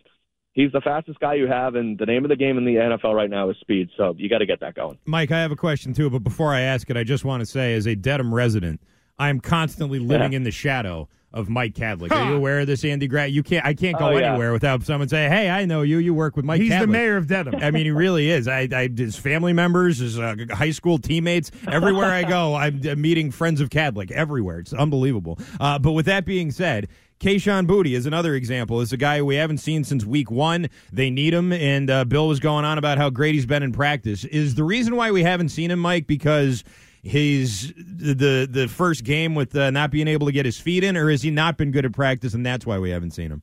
[0.54, 3.16] he's the fastest guy you have, and the name of the game in the NFL
[3.16, 3.90] right now is speed.
[3.98, 5.00] So you got to get that going.
[5.06, 7.46] Mike, I have a question too, but before I ask it, I just want to
[7.48, 8.82] say, as a Dedham resident,
[9.18, 10.38] I am constantly living Yeah.
[10.38, 12.12] in the shadow of Mike Kadlick.
[12.12, 13.32] Are you aware of this, Andy Grant?
[13.32, 13.64] You can't.
[13.66, 14.30] I can't go Oh, yeah.
[14.32, 16.00] anywhere without someone saying, "Hey, I know you.
[16.00, 17.56] You work with Mike." He's the mayor of Dedham.
[17.62, 18.48] I mean, he really is.
[18.48, 23.30] I, I his family members, his uh, high school teammates, everywhere I go, I'm meeting
[23.30, 24.60] friends of Kadlick everywhere.
[24.60, 25.38] It's unbelievable.
[25.60, 26.88] Uh, but with that being said.
[27.18, 28.82] Kayshon Boutte is another example.
[28.82, 30.68] Is a guy we haven't seen since week one.
[30.92, 33.72] They need him, and uh, Bill was going on about how great he's been in
[33.72, 34.26] practice.
[34.26, 36.66] Is the reason why we haven't seen him, Mike, because
[37.06, 40.98] he's the the first game with uh, not being able to get his feet in,
[40.98, 43.42] or has he not been good at practice, and that's why we haven't seen him?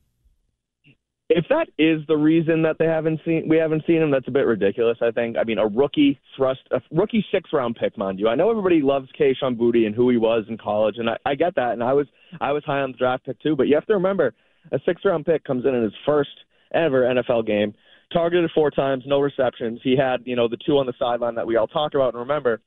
[1.35, 4.31] if that is the reason that they haven't seen we haven't seen him, that's a
[4.31, 4.97] bit ridiculous.
[5.01, 5.37] I think.
[5.37, 8.27] I mean, a rookie thrust, a rookie six round pick, mind you.
[8.27, 11.35] I know everybody loves Kayshon Boutte and who he was in college, and I, I
[11.35, 11.73] get that.
[11.73, 12.07] And I was
[12.39, 13.55] I was high on the draft pick too.
[13.55, 14.33] But you have to remember,
[14.71, 16.29] a six round pick comes in in his first
[16.73, 17.73] ever NFL game,
[18.11, 19.79] targeted four times, no receptions.
[19.83, 22.19] He had you know the two on the sideline that we all talk about and
[22.19, 22.61] remember.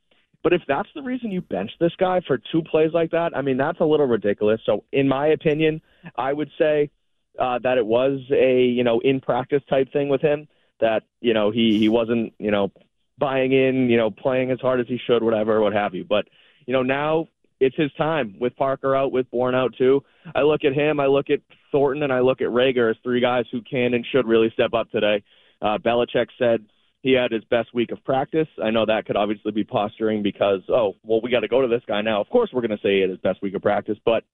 [0.46, 3.42] But if that's the reason you bench this guy for two plays like that, I
[3.42, 4.60] mean that's a little ridiculous.
[4.64, 5.82] So in my opinion,
[6.16, 6.88] I would say
[7.36, 10.46] uh, that it was a you know in practice type thing with him
[10.78, 12.70] that you know he he wasn't you know
[13.18, 16.04] buying in you know playing as hard as he should whatever what have you.
[16.04, 16.28] But
[16.64, 17.26] you know now
[17.58, 20.04] it's his time with Parker out with Bourne out too.
[20.32, 21.40] I look at him I look at
[21.72, 24.74] Thornton and I look at Rager as three guys who can and should really step
[24.74, 25.24] up today.
[25.60, 26.66] Uh, Belichick said
[27.02, 30.60] he had his best week of practice I know that could obviously be posturing because
[30.68, 32.82] oh well we got to go to this guy now of course we're going to
[32.82, 34.24] say he had his best week of practice but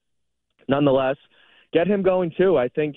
[0.68, 1.16] nonetheless
[1.72, 2.56] get him going too.
[2.56, 2.96] I think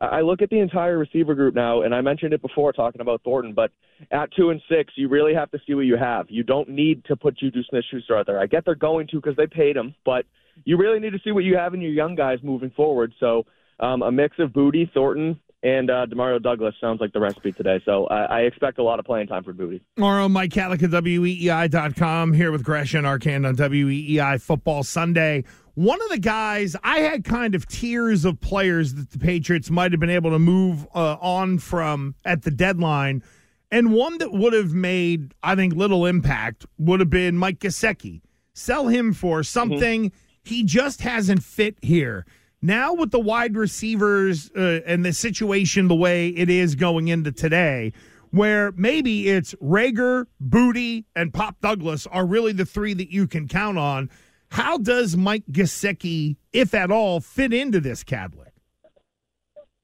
[0.00, 3.22] I look at the entire receiver group now, and I mentioned it before talking about
[3.22, 3.70] Thornton, but
[4.10, 6.26] at two and six, you really have to see what you have.
[6.30, 8.40] You don't need to put Juju Smith-Schuster out there.
[8.40, 10.24] I get they're going to because they paid him, but
[10.64, 13.12] you really need to see what you have in your young guys moving forward.
[13.20, 13.44] So
[13.80, 17.80] um, a mix of Boutte, Thornton, and uh, Demario Douglas sounds like the recipe today.
[17.84, 19.80] So I, I expect a lot of playing time for Boutte.
[19.96, 25.44] Tomorrow, Mike Kadlick at WEEI.com here with Gresh and Arcand on WEEI Football Sunday.
[25.74, 29.92] One of the guys, I had kind of tiers of players that the Patriots might
[29.92, 33.22] have been able to move uh, on from at the deadline.
[33.70, 38.20] And one that would have made, I think, little impact would have been Mike Gesicki.
[38.52, 40.12] Sell him for something
[40.44, 42.26] he just hasn't fit here.
[42.64, 47.32] Now, with the wide receivers uh, and the situation the way it is going into
[47.32, 47.92] today,
[48.30, 53.48] where maybe it's Rager, Boutte, and Pop Douglas are really the three that you can
[53.48, 54.08] count on.
[54.52, 58.52] How does Mike Gesicki, if at all, fit into this Kadlick?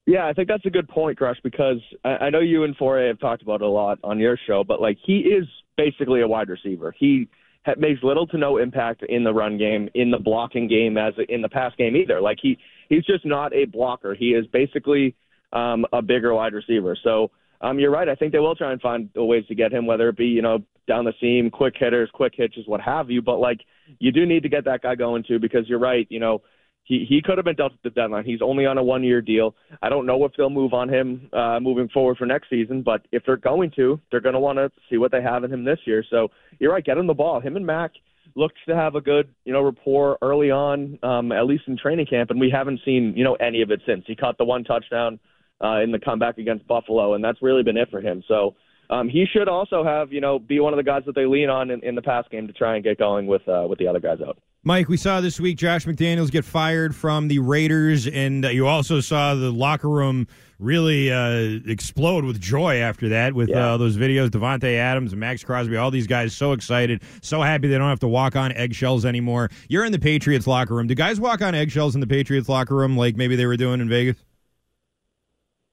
[0.06, 3.08] Yeah, I think that's a good point, Gresh, because I, I know you and Fauria
[3.08, 6.28] have talked about it a lot on your show, but like he is basically a
[6.28, 6.94] wide receiver.
[6.96, 7.28] He
[7.76, 11.42] makes little to no impact in the run game, in the blocking game, as in
[11.42, 12.20] the pass game either.
[12.20, 14.14] Like he he's just not a blocker.
[14.14, 15.14] He is basically
[15.52, 16.96] um, a bigger wide receiver.
[17.02, 18.08] So um, you're right.
[18.08, 20.42] I think they will try and find ways to get him, whether it be you
[20.42, 23.20] know down the seam, quick hitters, quick hitches, what have you.
[23.20, 23.60] But like
[23.98, 26.06] you do need to get that guy going too, because you're right.
[26.10, 26.42] You know
[26.88, 28.24] he could have been dealt at the deadline.
[28.24, 29.54] He's only on a one year deal.
[29.82, 33.06] I don't know if they'll move on him uh, moving forward for next season, but
[33.12, 35.64] if they're going to, they're going to want to see what they have in him
[35.64, 36.02] this year.
[36.08, 36.84] So you're right.
[36.84, 37.40] Get him the ball.
[37.40, 37.92] Him and Mac
[38.34, 42.06] looked to have a good you know rapport early on, um, at least in training
[42.06, 44.04] camp, and we haven't seen you know any of it since.
[44.06, 45.20] He caught the one touchdown
[45.62, 48.22] uh, in the comeback against Buffalo, and that's really been it for him.
[48.26, 48.54] So.
[48.90, 51.50] Um, he should also have, you know, be one of the guys that they lean
[51.50, 53.86] on in, in the pass game to try and get going with uh, with the
[53.86, 54.38] other guys out.
[54.68, 58.66] Mike, we saw this week Josh McDaniels get fired from the Raiders, and uh, you
[58.66, 60.26] also saw the locker room
[60.58, 63.72] really uh, explode with joy after that with Yeah.
[63.72, 64.28] uh, those videos.
[64.28, 68.00] Davante Adams and Maxx Crosby, all these guys so excited, so happy they don't have
[68.00, 69.48] to walk on eggshells anymore.
[69.70, 70.86] You're in the Patriots locker room.
[70.86, 73.80] Do guys walk on eggshells in the Patriots locker room like maybe they were doing
[73.80, 74.22] in Vegas?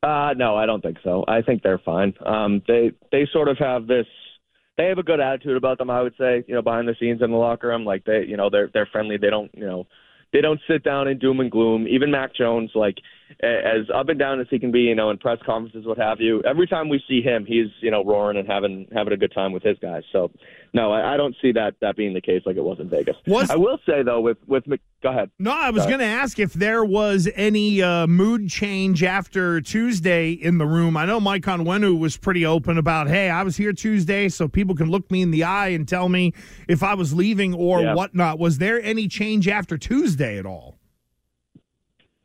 [0.03, 1.25] Uh, no, I don't think so.
[1.27, 2.13] I think they're fine.
[2.25, 4.05] Um, they they sort of have this.
[4.78, 5.90] They have a good attitude about them.
[5.90, 8.36] I would say, you know, behind the scenes in the locker room, like they, you
[8.36, 9.18] know, they're they're friendly.
[9.18, 9.88] They don't, you know,
[10.34, 11.88] they don't sit down in doom and gloom.
[11.88, 12.98] Even Mac Jones, like
[13.42, 16.22] as up and down as he can be, you know, in press conferences, what have
[16.22, 16.42] you.
[16.44, 19.52] Every time we see him, he's you know roaring and having having a good time
[19.52, 20.04] with his guys.
[20.12, 20.32] So,
[20.74, 23.16] no, I, I don't see that that being the case like it was in Vegas.
[23.28, 24.64] Was- I will say though, with with
[25.02, 25.30] go ahead.
[25.40, 30.32] No, I was going to ask if there was any uh, mood change after Tuesday
[30.32, 30.98] in the room.
[30.98, 34.76] I know Mike Onwenu was pretty open about, hey, I was here Tuesday, so people
[34.76, 36.34] can look me in the eye and tell me
[36.68, 37.94] if I was leaving or Yeah.
[37.94, 38.40] whatnot.
[38.40, 40.76] Was there any change after Tuesday at all?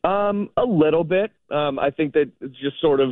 [0.03, 1.31] Um, a little bit.
[1.51, 3.11] Um, I think that it's just sort of,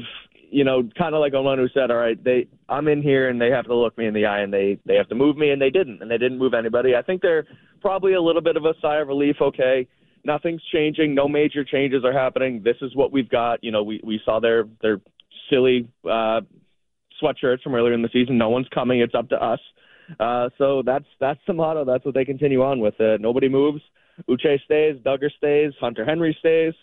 [0.51, 1.91] you know, kind of like Onwenu said.
[1.91, 4.41] All right, they, I'm in here and they have to look me in the eye
[4.41, 6.95] and they they have to move me and they didn't and they didn't move anybody.
[6.97, 7.47] I think they're
[7.83, 9.37] probably a little bit of a sigh of relief.
[9.41, 9.87] Okay,
[10.25, 11.15] nothing's changing.
[11.15, 12.63] No major changes are happening.
[12.65, 13.63] This is what we've got.
[13.63, 15.01] You know, we we saw their their
[15.51, 16.41] silly uh,
[17.23, 18.39] sweatshirts from earlier in the season.
[18.39, 19.01] No one's coming.
[19.01, 19.61] It's up to us.
[20.19, 21.85] Uh, so that's that's the motto.
[21.85, 22.99] That's what they continue on with.
[23.01, 23.83] Uh, nobody moves.
[24.29, 24.97] Uche stays.
[25.05, 25.73] Dugger stays.
[25.81, 26.75] Hunter Henry stays.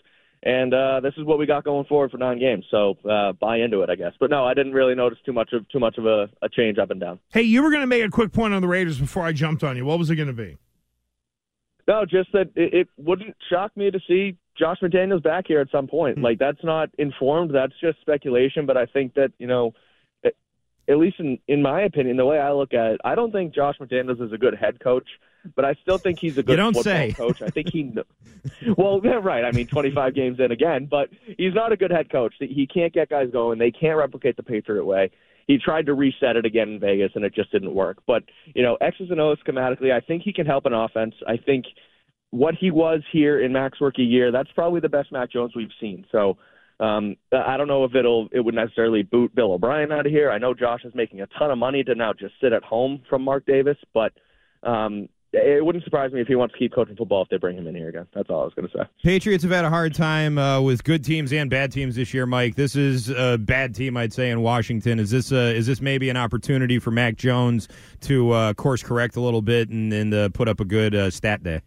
[0.42, 2.64] And uh, this is what we got going forward for nine games.
[2.70, 4.12] So uh, buy into it, I guess.
[4.20, 6.78] But no, I didn't really notice too much of too much of a, a change
[6.78, 7.18] up and down.
[7.32, 9.64] Hey, you were going to make a quick point on the Raiders before I jumped
[9.64, 9.84] on you.
[9.84, 10.56] What was it going to be?
[11.88, 15.70] No, just that it, it wouldn't shock me to see Josh McDaniels back here at
[15.70, 16.20] some point.
[16.20, 17.54] Like that's not informed.
[17.54, 18.66] That's just speculation.
[18.66, 19.72] But I think that you know,
[20.24, 20.34] at,
[20.88, 23.54] at least in in my opinion, the way I look at it, I don't think
[23.54, 25.08] Josh McDaniels is a good head coach.
[25.54, 27.12] But I still think he's a good don't football say.
[27.12, 27.42] coach.
[27.42, 27.84] I think he.
[27.84, 28.04] kn-
[28.76, 29.44] Well, yeah, right.
[29.44, 32.34] I mean, 25 games in again, but he's not a good head coach.
[32.38, 33.58] He can't get guys going.
[33.58, 35.10] They can't replicate the Patriot way.
[35.46, 37.98] He tried to reset it again in Vegas, and it just didn't work.
[38.06, 38.24] But
[38.54, 41.14] you know, X's and O's schematically, I think he can help an offense.
[41.26, 41.66] I think
[42.30, 45.68] what he was here in Mac's rookie year, that's probably the best Mac Jones we've
[45.80, 46.04] seen.
[46.10, 46.36] So
[46.80, 50.30] um, I don't know if it'll it would necessarily boot Bill O'Brien out of here.
[50.30, 53.02] I know Josh is making a ton of money to now just sit at home
[53.08, 54.12] from Mark Davis, but
[54.62, 57.56] um, it wouldn't surprise me if he wants to keep coaching football if they bring
[57.56, 58.06] him in here again.
[58.14, 58.84] That's all I was going to say.
[59.02, 62.26] Patriots have had a hard time uh, with good teams and bad teams this year,
[62.26, 62.54] Mike.
[62.54, 64.98] This is a bad team, I'd say, in Washington.
[64.98, 67.68] Is this uh, is this maybe an opportunity for Mac Jones
[68.02, 71.10] to uh, course correct a little bit and, and uh, put up a good uh,
[71.10, 71.60] stat day?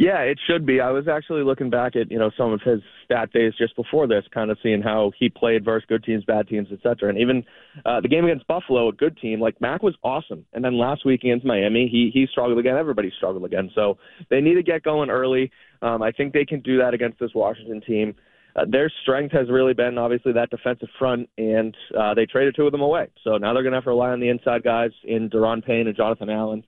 [0.00, 0.80] Yeah, it should be.
[0.80, 4.06] I was actually looking back at you know some of his stat days just before
[4.06, 7.10] this, kind of seeing how he played versus good teams, bad teams, et cetera.
[7.10, 7.44] And even
[7.84, 10.46] uh, the game against Buffalo, a good team, like Mac was awesome.
[10.54, 12.78] And then last week against Miami, he he struggled again.
[12.78, 13.70] Everybody struggled again.
[13.74, 13.98] So
[14.30, 15.52] they need to get going early.
[15.82, 18.14] Um, I think they can do that against this Washington team.
[18.56, 22.64] Uh, their strength has really been obviously that defensive front, and uh, they traded two
[22.64, 23.08] of them away.
[23.22, 25.88] So now they're going to have to rely on the inside guys in Daron Payne
[25.88, 26.64] and Jonathan Allen.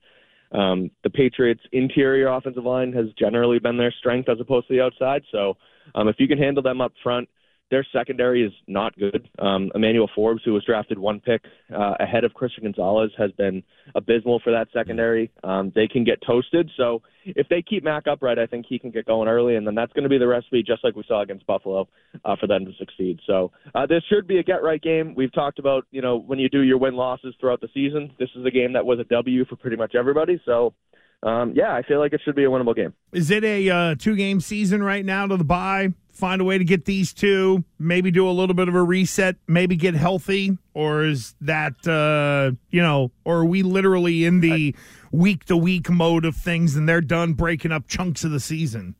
[0.53, 4.81] Um, the Patriots' interior offensive line has generally been their strength as opposed to the
[4.81, 5.23] outside.
[5.31, 5.57] So
[5.95, 7.27] um, if you can handle them up front,
[7.73, 9.27] their secondary is not good.
[9.39, 11.41] Um, Emmanuel Forbes, who was drafted one pick
[11.75, 13.63] uh, ahead of Christian Gonzalez, has been
[13.95, 15.31] abysmal for that secondary.
[15.43, 16.69] Um, they can get toasted.
[16.77, 19.73] So if they keep Mac upright, I think he can get going early, and then
[19.73, 21.87] that's going to be the recipe, just like we saw against Buffalo,
[22.23, 23.19] uh, for them to succeed.
[23.25, 25.15] So uh, this should be a get right game.
[25.15, 28.29] We've talked about, you know, when you do your win losses throughout the season, this
[28.35, 30.39] is a game that was a W for pretty much everybody.
[30.45, 30.75] So.
[31.23, 32.93] Um, yeah, I feel like it should be a winnable game.
[33.13, 35.93] Is it a uh, two game season right now to the bye?
[36.11, 39.37] Find a way to get these two, maybe do a little bit of a reset,
[39.47, 44.75] maybe get healthy, or is that uh, you know, or are we literally in the
[45.11, 48.95] week to week mode of things and they're done breaking up chunks of the season?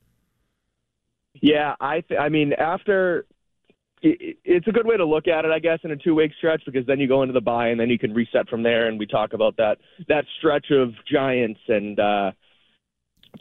[1.42, 3.26] Yeah, I th- I mean after
[4.04, 6.32] it, it's a good way to look at it, I guess, in a two week
[6.38, 8.88] stretch because then you go into the bye and then you can reset from there.
[8.88, 9.78] And we talk about that
[10.08, 12.32] that stretch of Giants and uh,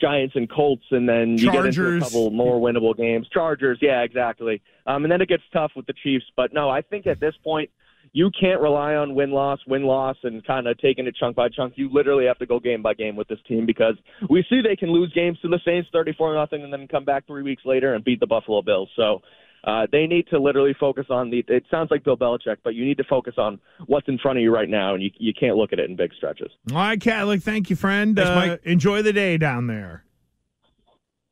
[0.00, 3.28] Giants and Colts, and then you get into a couple more winnable games.
[3.32, 4.62] Chargers, yeah, exactly.
[4.86, 6.24] Um, and then it gets tough with the Chiefs.
[6.36, 7.70] But no, I think at this point
[8.12, 11.48] you can't rely on win loss, win loss, and kind of taking it chunk by
[11.48, 11.74] chunk.
[11.76, 13.96] You literally have to go game by game with this team because
[14.30, 17.04] we see they can lose games to the Saints thirty four nothing, and then come
[17.04, 18.90] back three weeks later and beat the Buffalo Bills.
[18.94, 19.22] So.
[19.64, 21.44] Uh, they need to literally focus on the.
[21.46, 24.42] It sounds like Bill Belichick, but you need to focus on what's in front of
[24.42, 26.50] you right now, and you you can't look at it in big stretches.
[26.70, 28.16] All right, Kadlick, thank you, friend.
[28.16, 30.04] Thanks, uh, Enjoy the day down there.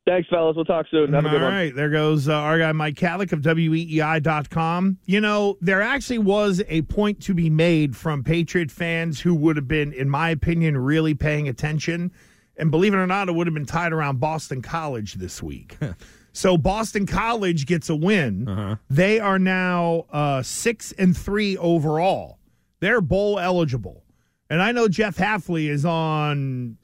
[0.07, 0.57] Thanks, fellas.
[0.57, 1.13] We'll talk soon.
[1.13, 1.43] Have a All one.
[1.43, 4.99] right, there goes uh, our guy Mike Kadlick of WEEI.com.
[5.05, 9.57] You know, there actually was a point to be made from Patriot fans who would
[9.57, 12.13] have been, in my opinion, really paying attention.
[12.57, 15.77] And believe it or not, it would have been tied around Boston College this week.
[16.33, 18.79] so Boston College gets a win.
[18.89, 22.39] They are now uh, six and three overall.
[22.81, 24.05] They're bowl eligible.
[24.49, 26.77] And I know Jeff Hafley is on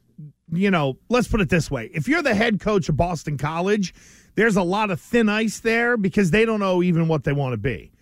[0.52, 1.90] you know, let's put it this way.
[1.92, 3.94] If you're the head coach of Boston College,
[4.34, 7.52] there's a lot of thin ice there because they don't know even what they want
[7.52, 7.92] to be.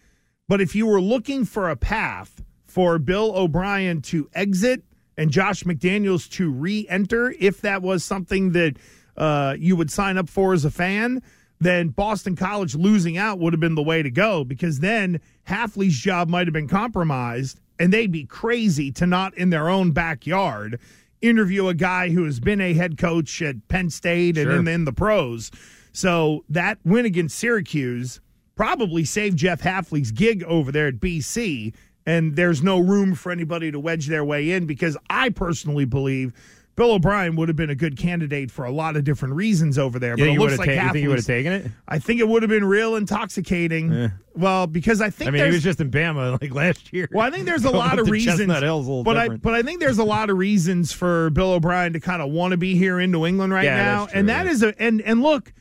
[0.49, 4.82] But if you were looking for a path for Bill O'Brien to exit
[5.16, 8.76] and Josh McDaniels to re enter, if that was something that
[9.16, 11.22] uh, you would sign up for as a fan,
[11.61, 15.96] then Boston College losing out would have been the way to go because then Hafley's
[15.98, 20.78] job might have been compromised and they'd be crazy to not in their own backyard
[21.22, 24.59] interview a guy who has been a head coach at Penn State and Sure.
[24.59, 25.50] in, in the pros.
[25.92, 28.20] So that win against Syracuse
[28.57, 31.74] probably saved Jeff Hafley's gig over there at BC.
[32.07, 36.34] And there's no room for anybody to wedge their way in because I personally believe
[36.77, 39.99] Bill O'Brien would have been a good candidate for a lot of different reasons over
[40.01, 40.16] there.
[40.16, 41.70] But think it looks like ta- you think would have taken it?
[41.87, 44.11] I think it would have been real intoxicating.
[44.35, 47.09] Well, because I think I mean, he was just in Bama like last year.
[47.12, 48.39] well, I think there's a lot of reasons.
[48.39, 51.31] Chestnut Hill's a little but I but I think there's a lot of reasons for
[51.31, 54.09] Bill O'Brien to kind of want to be here in New England right Yeah, now,
[54.12, 54.53] and that yeah.
[54.53, 55.53] is a and and look.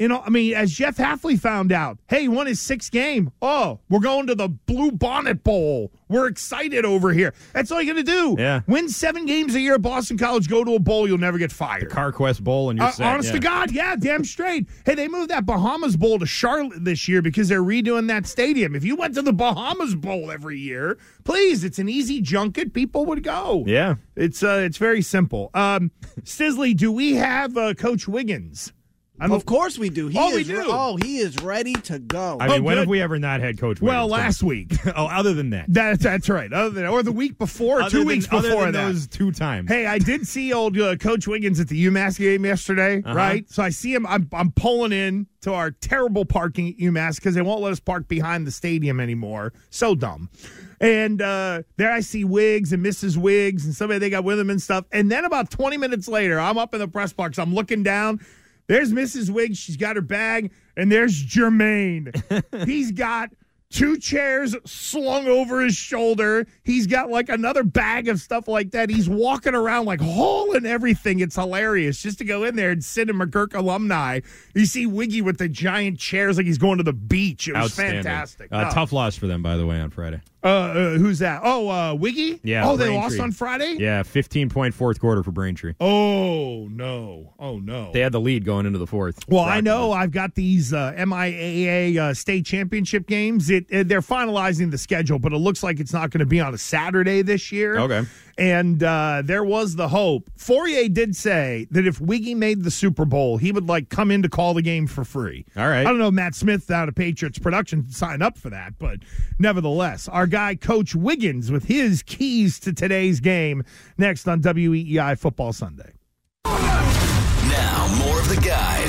[0.00, 3.30] You know, I mean, as Jeff Hafley found out, hey, he won his sixth game.
[3.42, 5.92] Oh, we're going to the Blue Bonnet Bowl.
[6.08, 7.34] We're excited over here.
[7.52, 8.34] That's all you got to do.
[8.38, 8.62] Yeah.
[8.66, 11.52] Win seven games a year at Boston College, go to a bowl, you'll never get
[11.52, 11.90] fired.
[11.90, 13.06] The CarQuest Bowl and you're Uh, set.
[13.06, 13.32] honest yeah.
[13.34, 14.66] to God, yeah, damn straight.
[14.86, 18.74] Hey, they moved that Bahamas Bowl to Charlotte this year because they're redoing that stadium.
[18.74, 22.72] If you went to the Bahamas Bowl every year, please, it's an easy junket.
[22.72, 23.64] People would go.
[23.66, 23.96] Yeah.
[24.16, 25.50] It's uh, it's very simple.
[25.52, 25.90] Um,
[26.24, 28.72] Sisley, do we have uh, Coach Wiggins?
[29.20, 30.08] I don't- Of course we do.
[30.08, 30.62] He Oh, we do.
[30.66, 32.38] Oh, he is ready to go.
[32.40, 32.78] I mean, Oh, when good.
[32.80, 33.80] have we ever not had Coach?
[33.80, 34.12] Well, Wiggins?
[34.24, 34.72] last week.
[34.96, 36.52] oh, other than that, That, that's right.
[36.52, 38.86] Other than, or the week before, Other two than- weeks other before than that.
[38.86, 39.68] those two times.
[39.68, 43.14] Hey, I did see old uh, Coach Wiggins at the UMass game yesterday, Uh-huh.
[43.14, 43.50] right?
[43.50, 44.06] So I see him.
[44.06, 47.80] I'm, I'm pulling in to our terrible parking at UMass because they won't let us
[47.80, 49.52] park behind the stadium anymore.
[49.70, 50.30] So dumb.
[50.82, 53.16] And uh, there I see Wiggs and Mrs.
[53.18, 54.86] Wiggs and somebody they got with them and stuff.
[54.92, 57.38] And then about 20 minutes later, I'm up in the press box.
[57.38, 58.20] I'm looking down.
[58.70, 59.30] There's Mrs.
[59.30, 59.58] Wiggs.
[59.58, 60.52] She's got her bag.
[60.76, 62.14] And there's Jermaine.
[62.68, 63.30] He's got
[63.70, 66.46] two chairs slung over his shoulder.
[66.64, 68.90] He's got like another bag of stuff like that.
[68.90, 71.20] He's walking around like hauling everything.
[71.20, 74.20] It's hilarious just to go in there and sit in McGuirk alumni.
[74.54, 77.48] You see Wiggy with the giant chairs like he's going to the beach.
[77.48, 78.48] It was fantastic.
[78.52, 78.70] Uh, No.
[78.70, 80.20] Tough loss for them, by the way, on Friday.
[80.42, 81.42] Uh, uh, who's that?
[81.44, 82.40] Oh, uh, Wiggy?
[82.42, 82.66] Yeah.
[82.66, 82.96] Oh, they Braintree.
[83.02, 83.76] lost on Friday?
[83.78, 85.74] Yeah, 15 point fourth quarter for Braintree.
[85.80, 87.34] Oh, no.
[87.38, 87.92] Oh, no.
[87.92, 89.28] They had the lead going into the fourth.
[89.28, 89.98] Well, I know them.
[89.98, 93.50] I've got these uh, MIAA uh, state championship games.
[93.50, 96.40] It, uh, they're finalizing the schedule, but it looks like it's not going to be
[96.40, 97.78] on a Saturday this year.
[97.78, 98.04] Okay.
[98.38, 100.30] And uh, there was the hope.
[100.38, 104.22] Fauria did say that if Wiggy made the Super Bowl, he would like come in
[104.22, 105.44] to call the game for free.
[105.56, 105.80] All right.
[105.80, 109.00] I don't know if Matt Smith out of Patriots production signed up for that, but
[109.38, 113.62] nevertheless, our guy Coach Wiggins with his keys to today's game
[113.98, 115.92] next on WEEI Football Sunday.
[116.44, 118.40] Now, more of the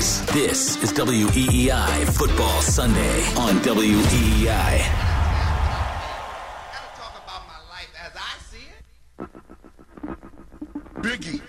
[0.02, 0.26] guys.
[0.34, 4.80] This is WEEI Football Sunday on E WEEI.
[6.96, 8.68] talk about my life as I see
[9.20, 9.30] it.
[11.02, 11.42] Biggie.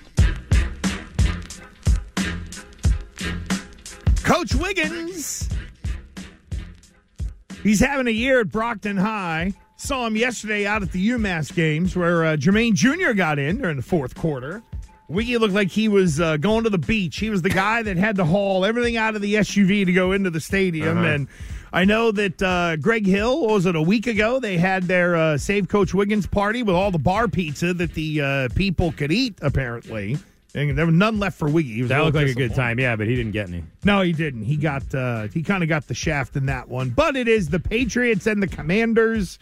[4.23, 5.49] Coach Wiggins.
[7.63, 9.55] He's having a year at Brockton High.
[9.77, 13.13] Saw him yesterday out at the UMass games where uh, Jermaine Jr.
[13.15, 14.63] got in during the fourth quarter.
[15.13, 17.19] Wiggy looked like he was uh, going to the beach.
[17.19, 20.13] He was the guy that had to haul everything out of the SUV to go
[20.13, 20.99] into the stadium.
[20.99, 21.07] Uh-huh.
[21.07, 21.29] And
[21.73, 24.41] I know that uh, Greg Hill, what was it a week ago?
[24.41, 28.21] They had their uh, Save Coach Wiggins party with all the bar pizza that the
[28.21, 30.19] uh, people could eat, apparently.
[30.55, 31.83] And there was none left for Wiggy.
[31.83, 33.65] That looked like a good time, yeah, but he didn't get any.
[33.85, 34.45] No, he didn't.
[34.45, 36.91] He got uh he kind of got the shaft in that one.
[36.91, 39.39] But it is the Patriots and the Commanders,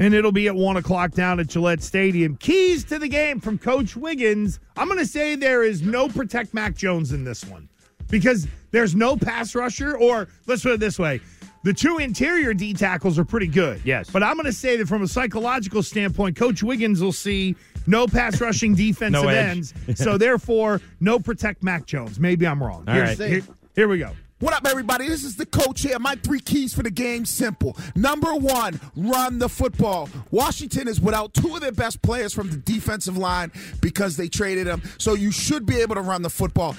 [0.00, 2.36] and it'll be at one o'clock down at Gillette Stadium.
[2.36, 4.58] Keys to the game from Coach Wiggins.
[4.76, 7.68] I'm gonna say there is no protect Mac Jones in this one.
[8.08, 11.20] Because there's no pass rusher, or let's put it this way.
[11.62, 13.82] The two interior D tackles are pretty good.
[13.84, 14.08] Yes.
[14.10, 17.54] But I'm going to say that from a psychological standpoint, Coach Wiggins will see
[17.86, 19.74] no pass rushing defensive No ends.
[19.94, 22.18] so therefore, no protect Mac Jones.
[22.18, 22.84] Maybe I'm wrong.
[22.88, 23.16] All right.
[23.16, 23.42] here-
[23.76, 24.12] here we go.
[24.40, 25.06] What up, everybody?
[25.06, 25.98] This is the coach here.
[25.98, 27.76] My three keys for the game simple.
[27.94, 30.08] Number one, run the football.
[30.30, 34.66] Washington is without two of their best players from the defensive line because they traded
[34.66, 34.80] them.
[34.96, 36.74] So you should be able to run the football.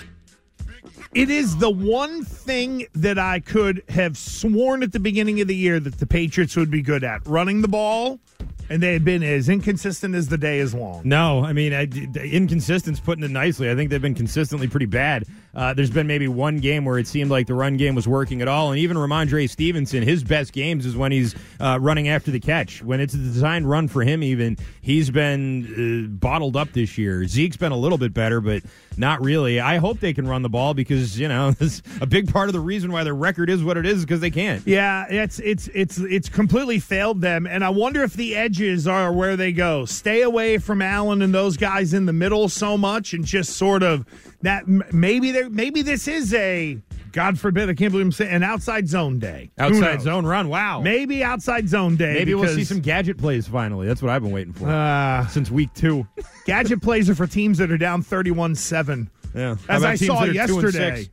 [1.14, 5.55] It is the one thing that I could have sworn at the beginning of the
[5.55, 8.20] year that the Patriots would be good at running the ball,
[8.72, 11.03] and they have been as inconsistent as the day is long.
[11.03, 11.84] No, I mean, I,
[12.24, 13.70] inconsistent's putting it nicely.
[13.70, 15.26] I think they've been consistently pretty bad.
[15.54, 18.41] Uh, there's been maybe one game where it seemed like the run game was working
[18.41, 22.32] at all, and even Rhamondre Stevenson, his best games is when he's uh, running after
[22.32, 22.82] the catch.
[22.82, 27.28] When it's a designed run for him, even he's been uh, bottled up this year.
[27.28, 28.64] Zeke's been a little bit better, but
[28.97, 29.60] not really.
[29.60, 31.54] I hope they can run the ball because you know
[32.02, 34.32] a big part of the reason why their record is what it is because they
[34.32, 34.66] can't.
[34.66, 39.12] Yeah, it's it's it's it's completely failed them, and I wonder if the edges are
[39.12, 39.86] where they go.
[39.86, 43.84] Stay away from Allen and those guys in the middle so much, and just sort
[43.84, 44.06] of
[44.42, 46.78] that maybe there maybe this is a
[47.12, 49.52] God forbid, I can't believe I'm saying an outside zone day.
[49.58, 50.48] Outside zone run.
[50.48, 50.82] Wow.
[50.82, 52.14] Maybe outside zone day.
[52.14, 53.86] Maybe we'll see some gadget plays finally.
[53.86, 56.08] That's what I've been waiting for uh, since week two.
[56.46, 59.10] gadget plays are for teams that are down 31 7.
[59.36, 59.56] Yeah.
[59.68, 61.10] As I saw that are two and yesterday.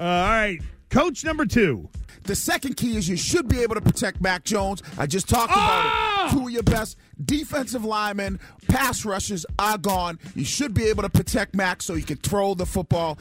[0.00, 0.58] Uh, all right.
[0.90, 1.88] Coach number two.
[2.24, 4.82] The second key is you should be able to protect Mac Jones.
[4.98, 6.05] I just talked about it.
[6.32, 10.18] Two of your best defensive linemen, pass rushes are gone.
[10.34, 13.18] You should be able to protect Mac so you can throw the football.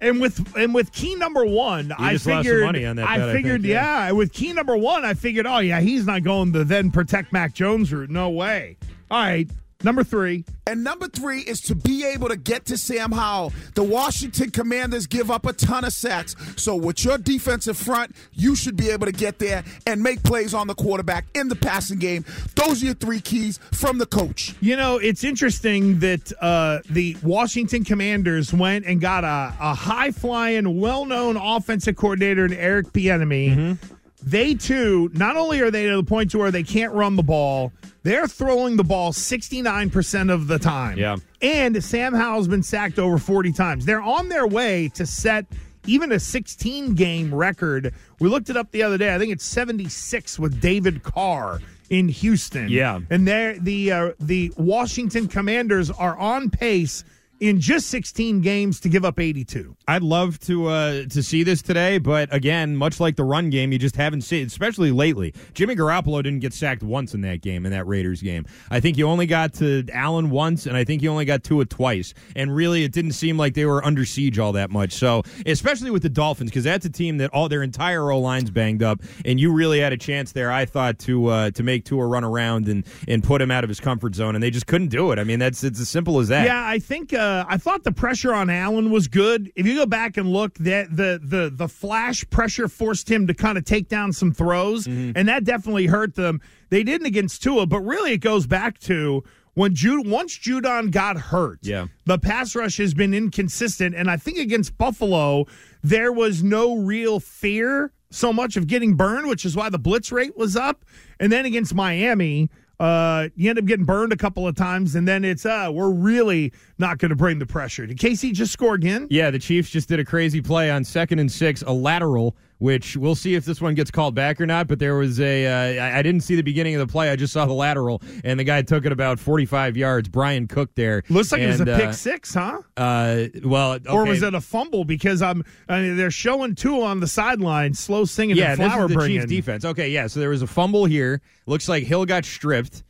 [0.00, 3.08] And with and with key number one, I just lost some figured money on that
[3.08, 4.06] I bet, I figured, yeah.
[4.06, 4.12] yeah.
[4.12, 7.54] With key number one, I figured, oh yeah, he's not going the then protect Mac
[7.54, 8.10] Jones route.
[8.10, 8.76] No way.
[9.10, 9.48] All right,
[9.82, 10.44] number three.
[10.66, 13.52] And number three is to be able to get to Sam Howell.
[13.74, 16.34] The Washington Commanders give up a ton of sacks.
[16.56, 20.54] So with your defensive front, you should be able to get there and make plays
[20.54, 22.24] on the quarterback in the passing game.
[22.54, 24.54] Those are your three keys from the coach.
[24.60, 30.10] You know, it's interesting that uh, the Washington Commanders went and got a, a high
[30.10, 33.56] flying, well known offensive coordinator in Eric Bieniemy.
[33.56, 33.95] Mm-hmm.
[34.26, 37.22] They too, not only are they to the point to where they can't run the
[37.22, 37.72] ball,
[38.02, 40.98] they're throwing the ball 69% of the time.
[40.98, 41.16] Yeah.
[41.40, 43.86] And Sam Howell's been sacked over 40 times.
[43.86, 45.46] They're on their way to set
[45.86, 47.94] even a 16 game record.
[48.18, 49.14] We looked it up the other day.
[49.14, 52.68] I think it's 76 with David Carr in Houston.
[52.68, 53.00] Yeah.
[53.10, 57.04] And there the uh, the Washington Commanders are on pace
[57.40, 59.76] in just 16 games to give up 82.
[59.88, 63.72] I'd love to uh, to see this today, but again, much like the run game,
[63.72, 65.34] you just haven't seen, especially lately.
[65.54, 68.46] Jimmy Garoppolo didn't get sacked once in that game, in that Raiders game.
[68.70, 71.60] I think you only got to Allen once, and I think you only got to
[71.60, 72.14] it twice.
[72.34, 74.92] And really, it didn't seem like they were under siege all that much.
[74.92, 78.50] So, especially with the Dolphins, because that's a team that all their entire O line's
[78.50, 80.50] banged up, and you really had a chance there.
[80.50, 83.68] I thought to uh, to make Tua run around and and put him out of
[83.68, 85.18] his comfort zone, and they just couldn't do it.
[85.18, 86.46] I mean, that's it's as simple as that.
[86.46, 89.50] Yeah, I think uh, Uh, I thought the pressure on Allen was good.
[89.56, 93.34] If you go back and look, that the the the flash pressure forced him to
[93.34, 95.12] kind of take down some throws, mm-hmm.
[95.16, 96.40] and that definitely hurt them.
[96.70, 99.24] They didn't against Tua, but really it goes back to
[99.54, 101.58] when Jude once Judon got hurt.
[101.62, 101.86] Yeah.
[102.04, 105.46] the pass rush has been inconsistent, and I think against Buffalo
[105.82, 110.12] there was no real fear so much of getting burned, which is why the blitz
[110.12, 110.84] rate was up,
[111.18, 112.50] and then against Miami.
[112.78, 115.90] Uh, you end up getting burned a couple of times, and then it's uh, we're
[115.90, 117.86] really not going to bring the pressure.
[117.86, 119.06] Did Casey just score again?
[119.10, 122.96] Yeah, the Chiefs just did a crazy play on second and six, a lateral, which
[122.96, 124.66] we'll see if this one gets called back or not.
[124.68, 125.46] But there was a,
[125.78, 127.10] uh, I didn't see the beginning of the play.
[127.10, 130.08] I just saw the lateral, and the guy took it about 45 yards.
[130.08, 131.02] Bryan Cook there.
[131.08, 132.62] Looks like it was And, a pick uh, six, huh?
[132.76, 133.90] Uh, well, okay.
[133.90, 134.84] Or was it a fumble?
[134.84, 138.72] Because I'm, I mean, they're showing two on the sideline, slow singing yeah, and this
[138.72, 139.20] flower is the bringing.
[139.20, 139.64] Chiefs defense.
[139.64, 140.06] Okay, yeah.
[140.06, 141.20] So there was a fumble here.
[141.46, 142.82] Looks like Hill got stripped.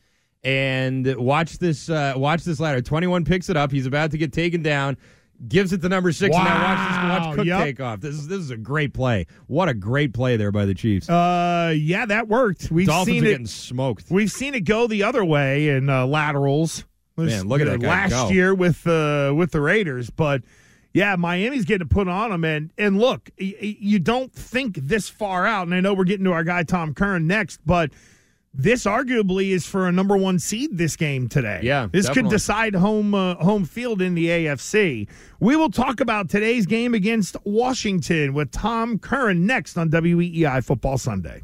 [0.43, 1.89] And watch this.
[1.89, 2.81] Uh, watch this ladder.
[2.81, 3.71] Twenty-one picks it up.
[3.71, 4.95] He's about to get taken down.
[5.47, 6.35] Gives it the number six.
[6.35, 6.97] And now watch this.
[7.27, 7.63] Watch Cook yep.
[7.63, 7.99] take off.
[7.99, 9.27] This is this is a great play.
[9.45, 11.07] What a great play there by the Chiefs.
[11.09, 12.71] Uh, yeah, that worked.
[12.71, 13.31] We've Dolphins seen are it.
[13.31, 14.05] getting smoked.
[14.09, 16.85] We've seen it go the other way in uh, laterals.
[17.17, 18.29] Man, look at that last go.
[18.29, 20.41] year with uh, with the Raiders, but
[20.93, 22.43] yeah, Miami's getting put on them.
[22.43, 25.67] And and look, y- y- you don't think this far out.
[25.67, 27.91] And I know we're getting to our guy Tom Curran next, but
[28.57, 31.61] this arguably is for a number one seed this game today.
[31.63, 35.07] Yeah, this could decide home uh, home field in the AFC.
[35.39, 40.97] We will talk about today's game against Washington with Tom Curran next on WEEI Football
[40.97, 41.43] Sunday.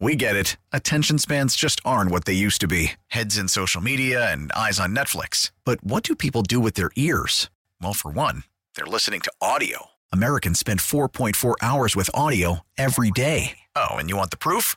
[0.00, 0.56] We get it.
[0.72, 4.80] Attention spans just aren't what they used to be heads in social media and eyes
[4.80, 5.52] on Netflix.
[5.64, 7.50] But what do people do with their ears?
[7.80, 8.42] Well, for one,
[8.74, 9.86] they're listening to audio.
[10.12, 13.58] Americans spend 4.4 hours with audio every day.
[13.76, 14.76] Oh, and you want the proof?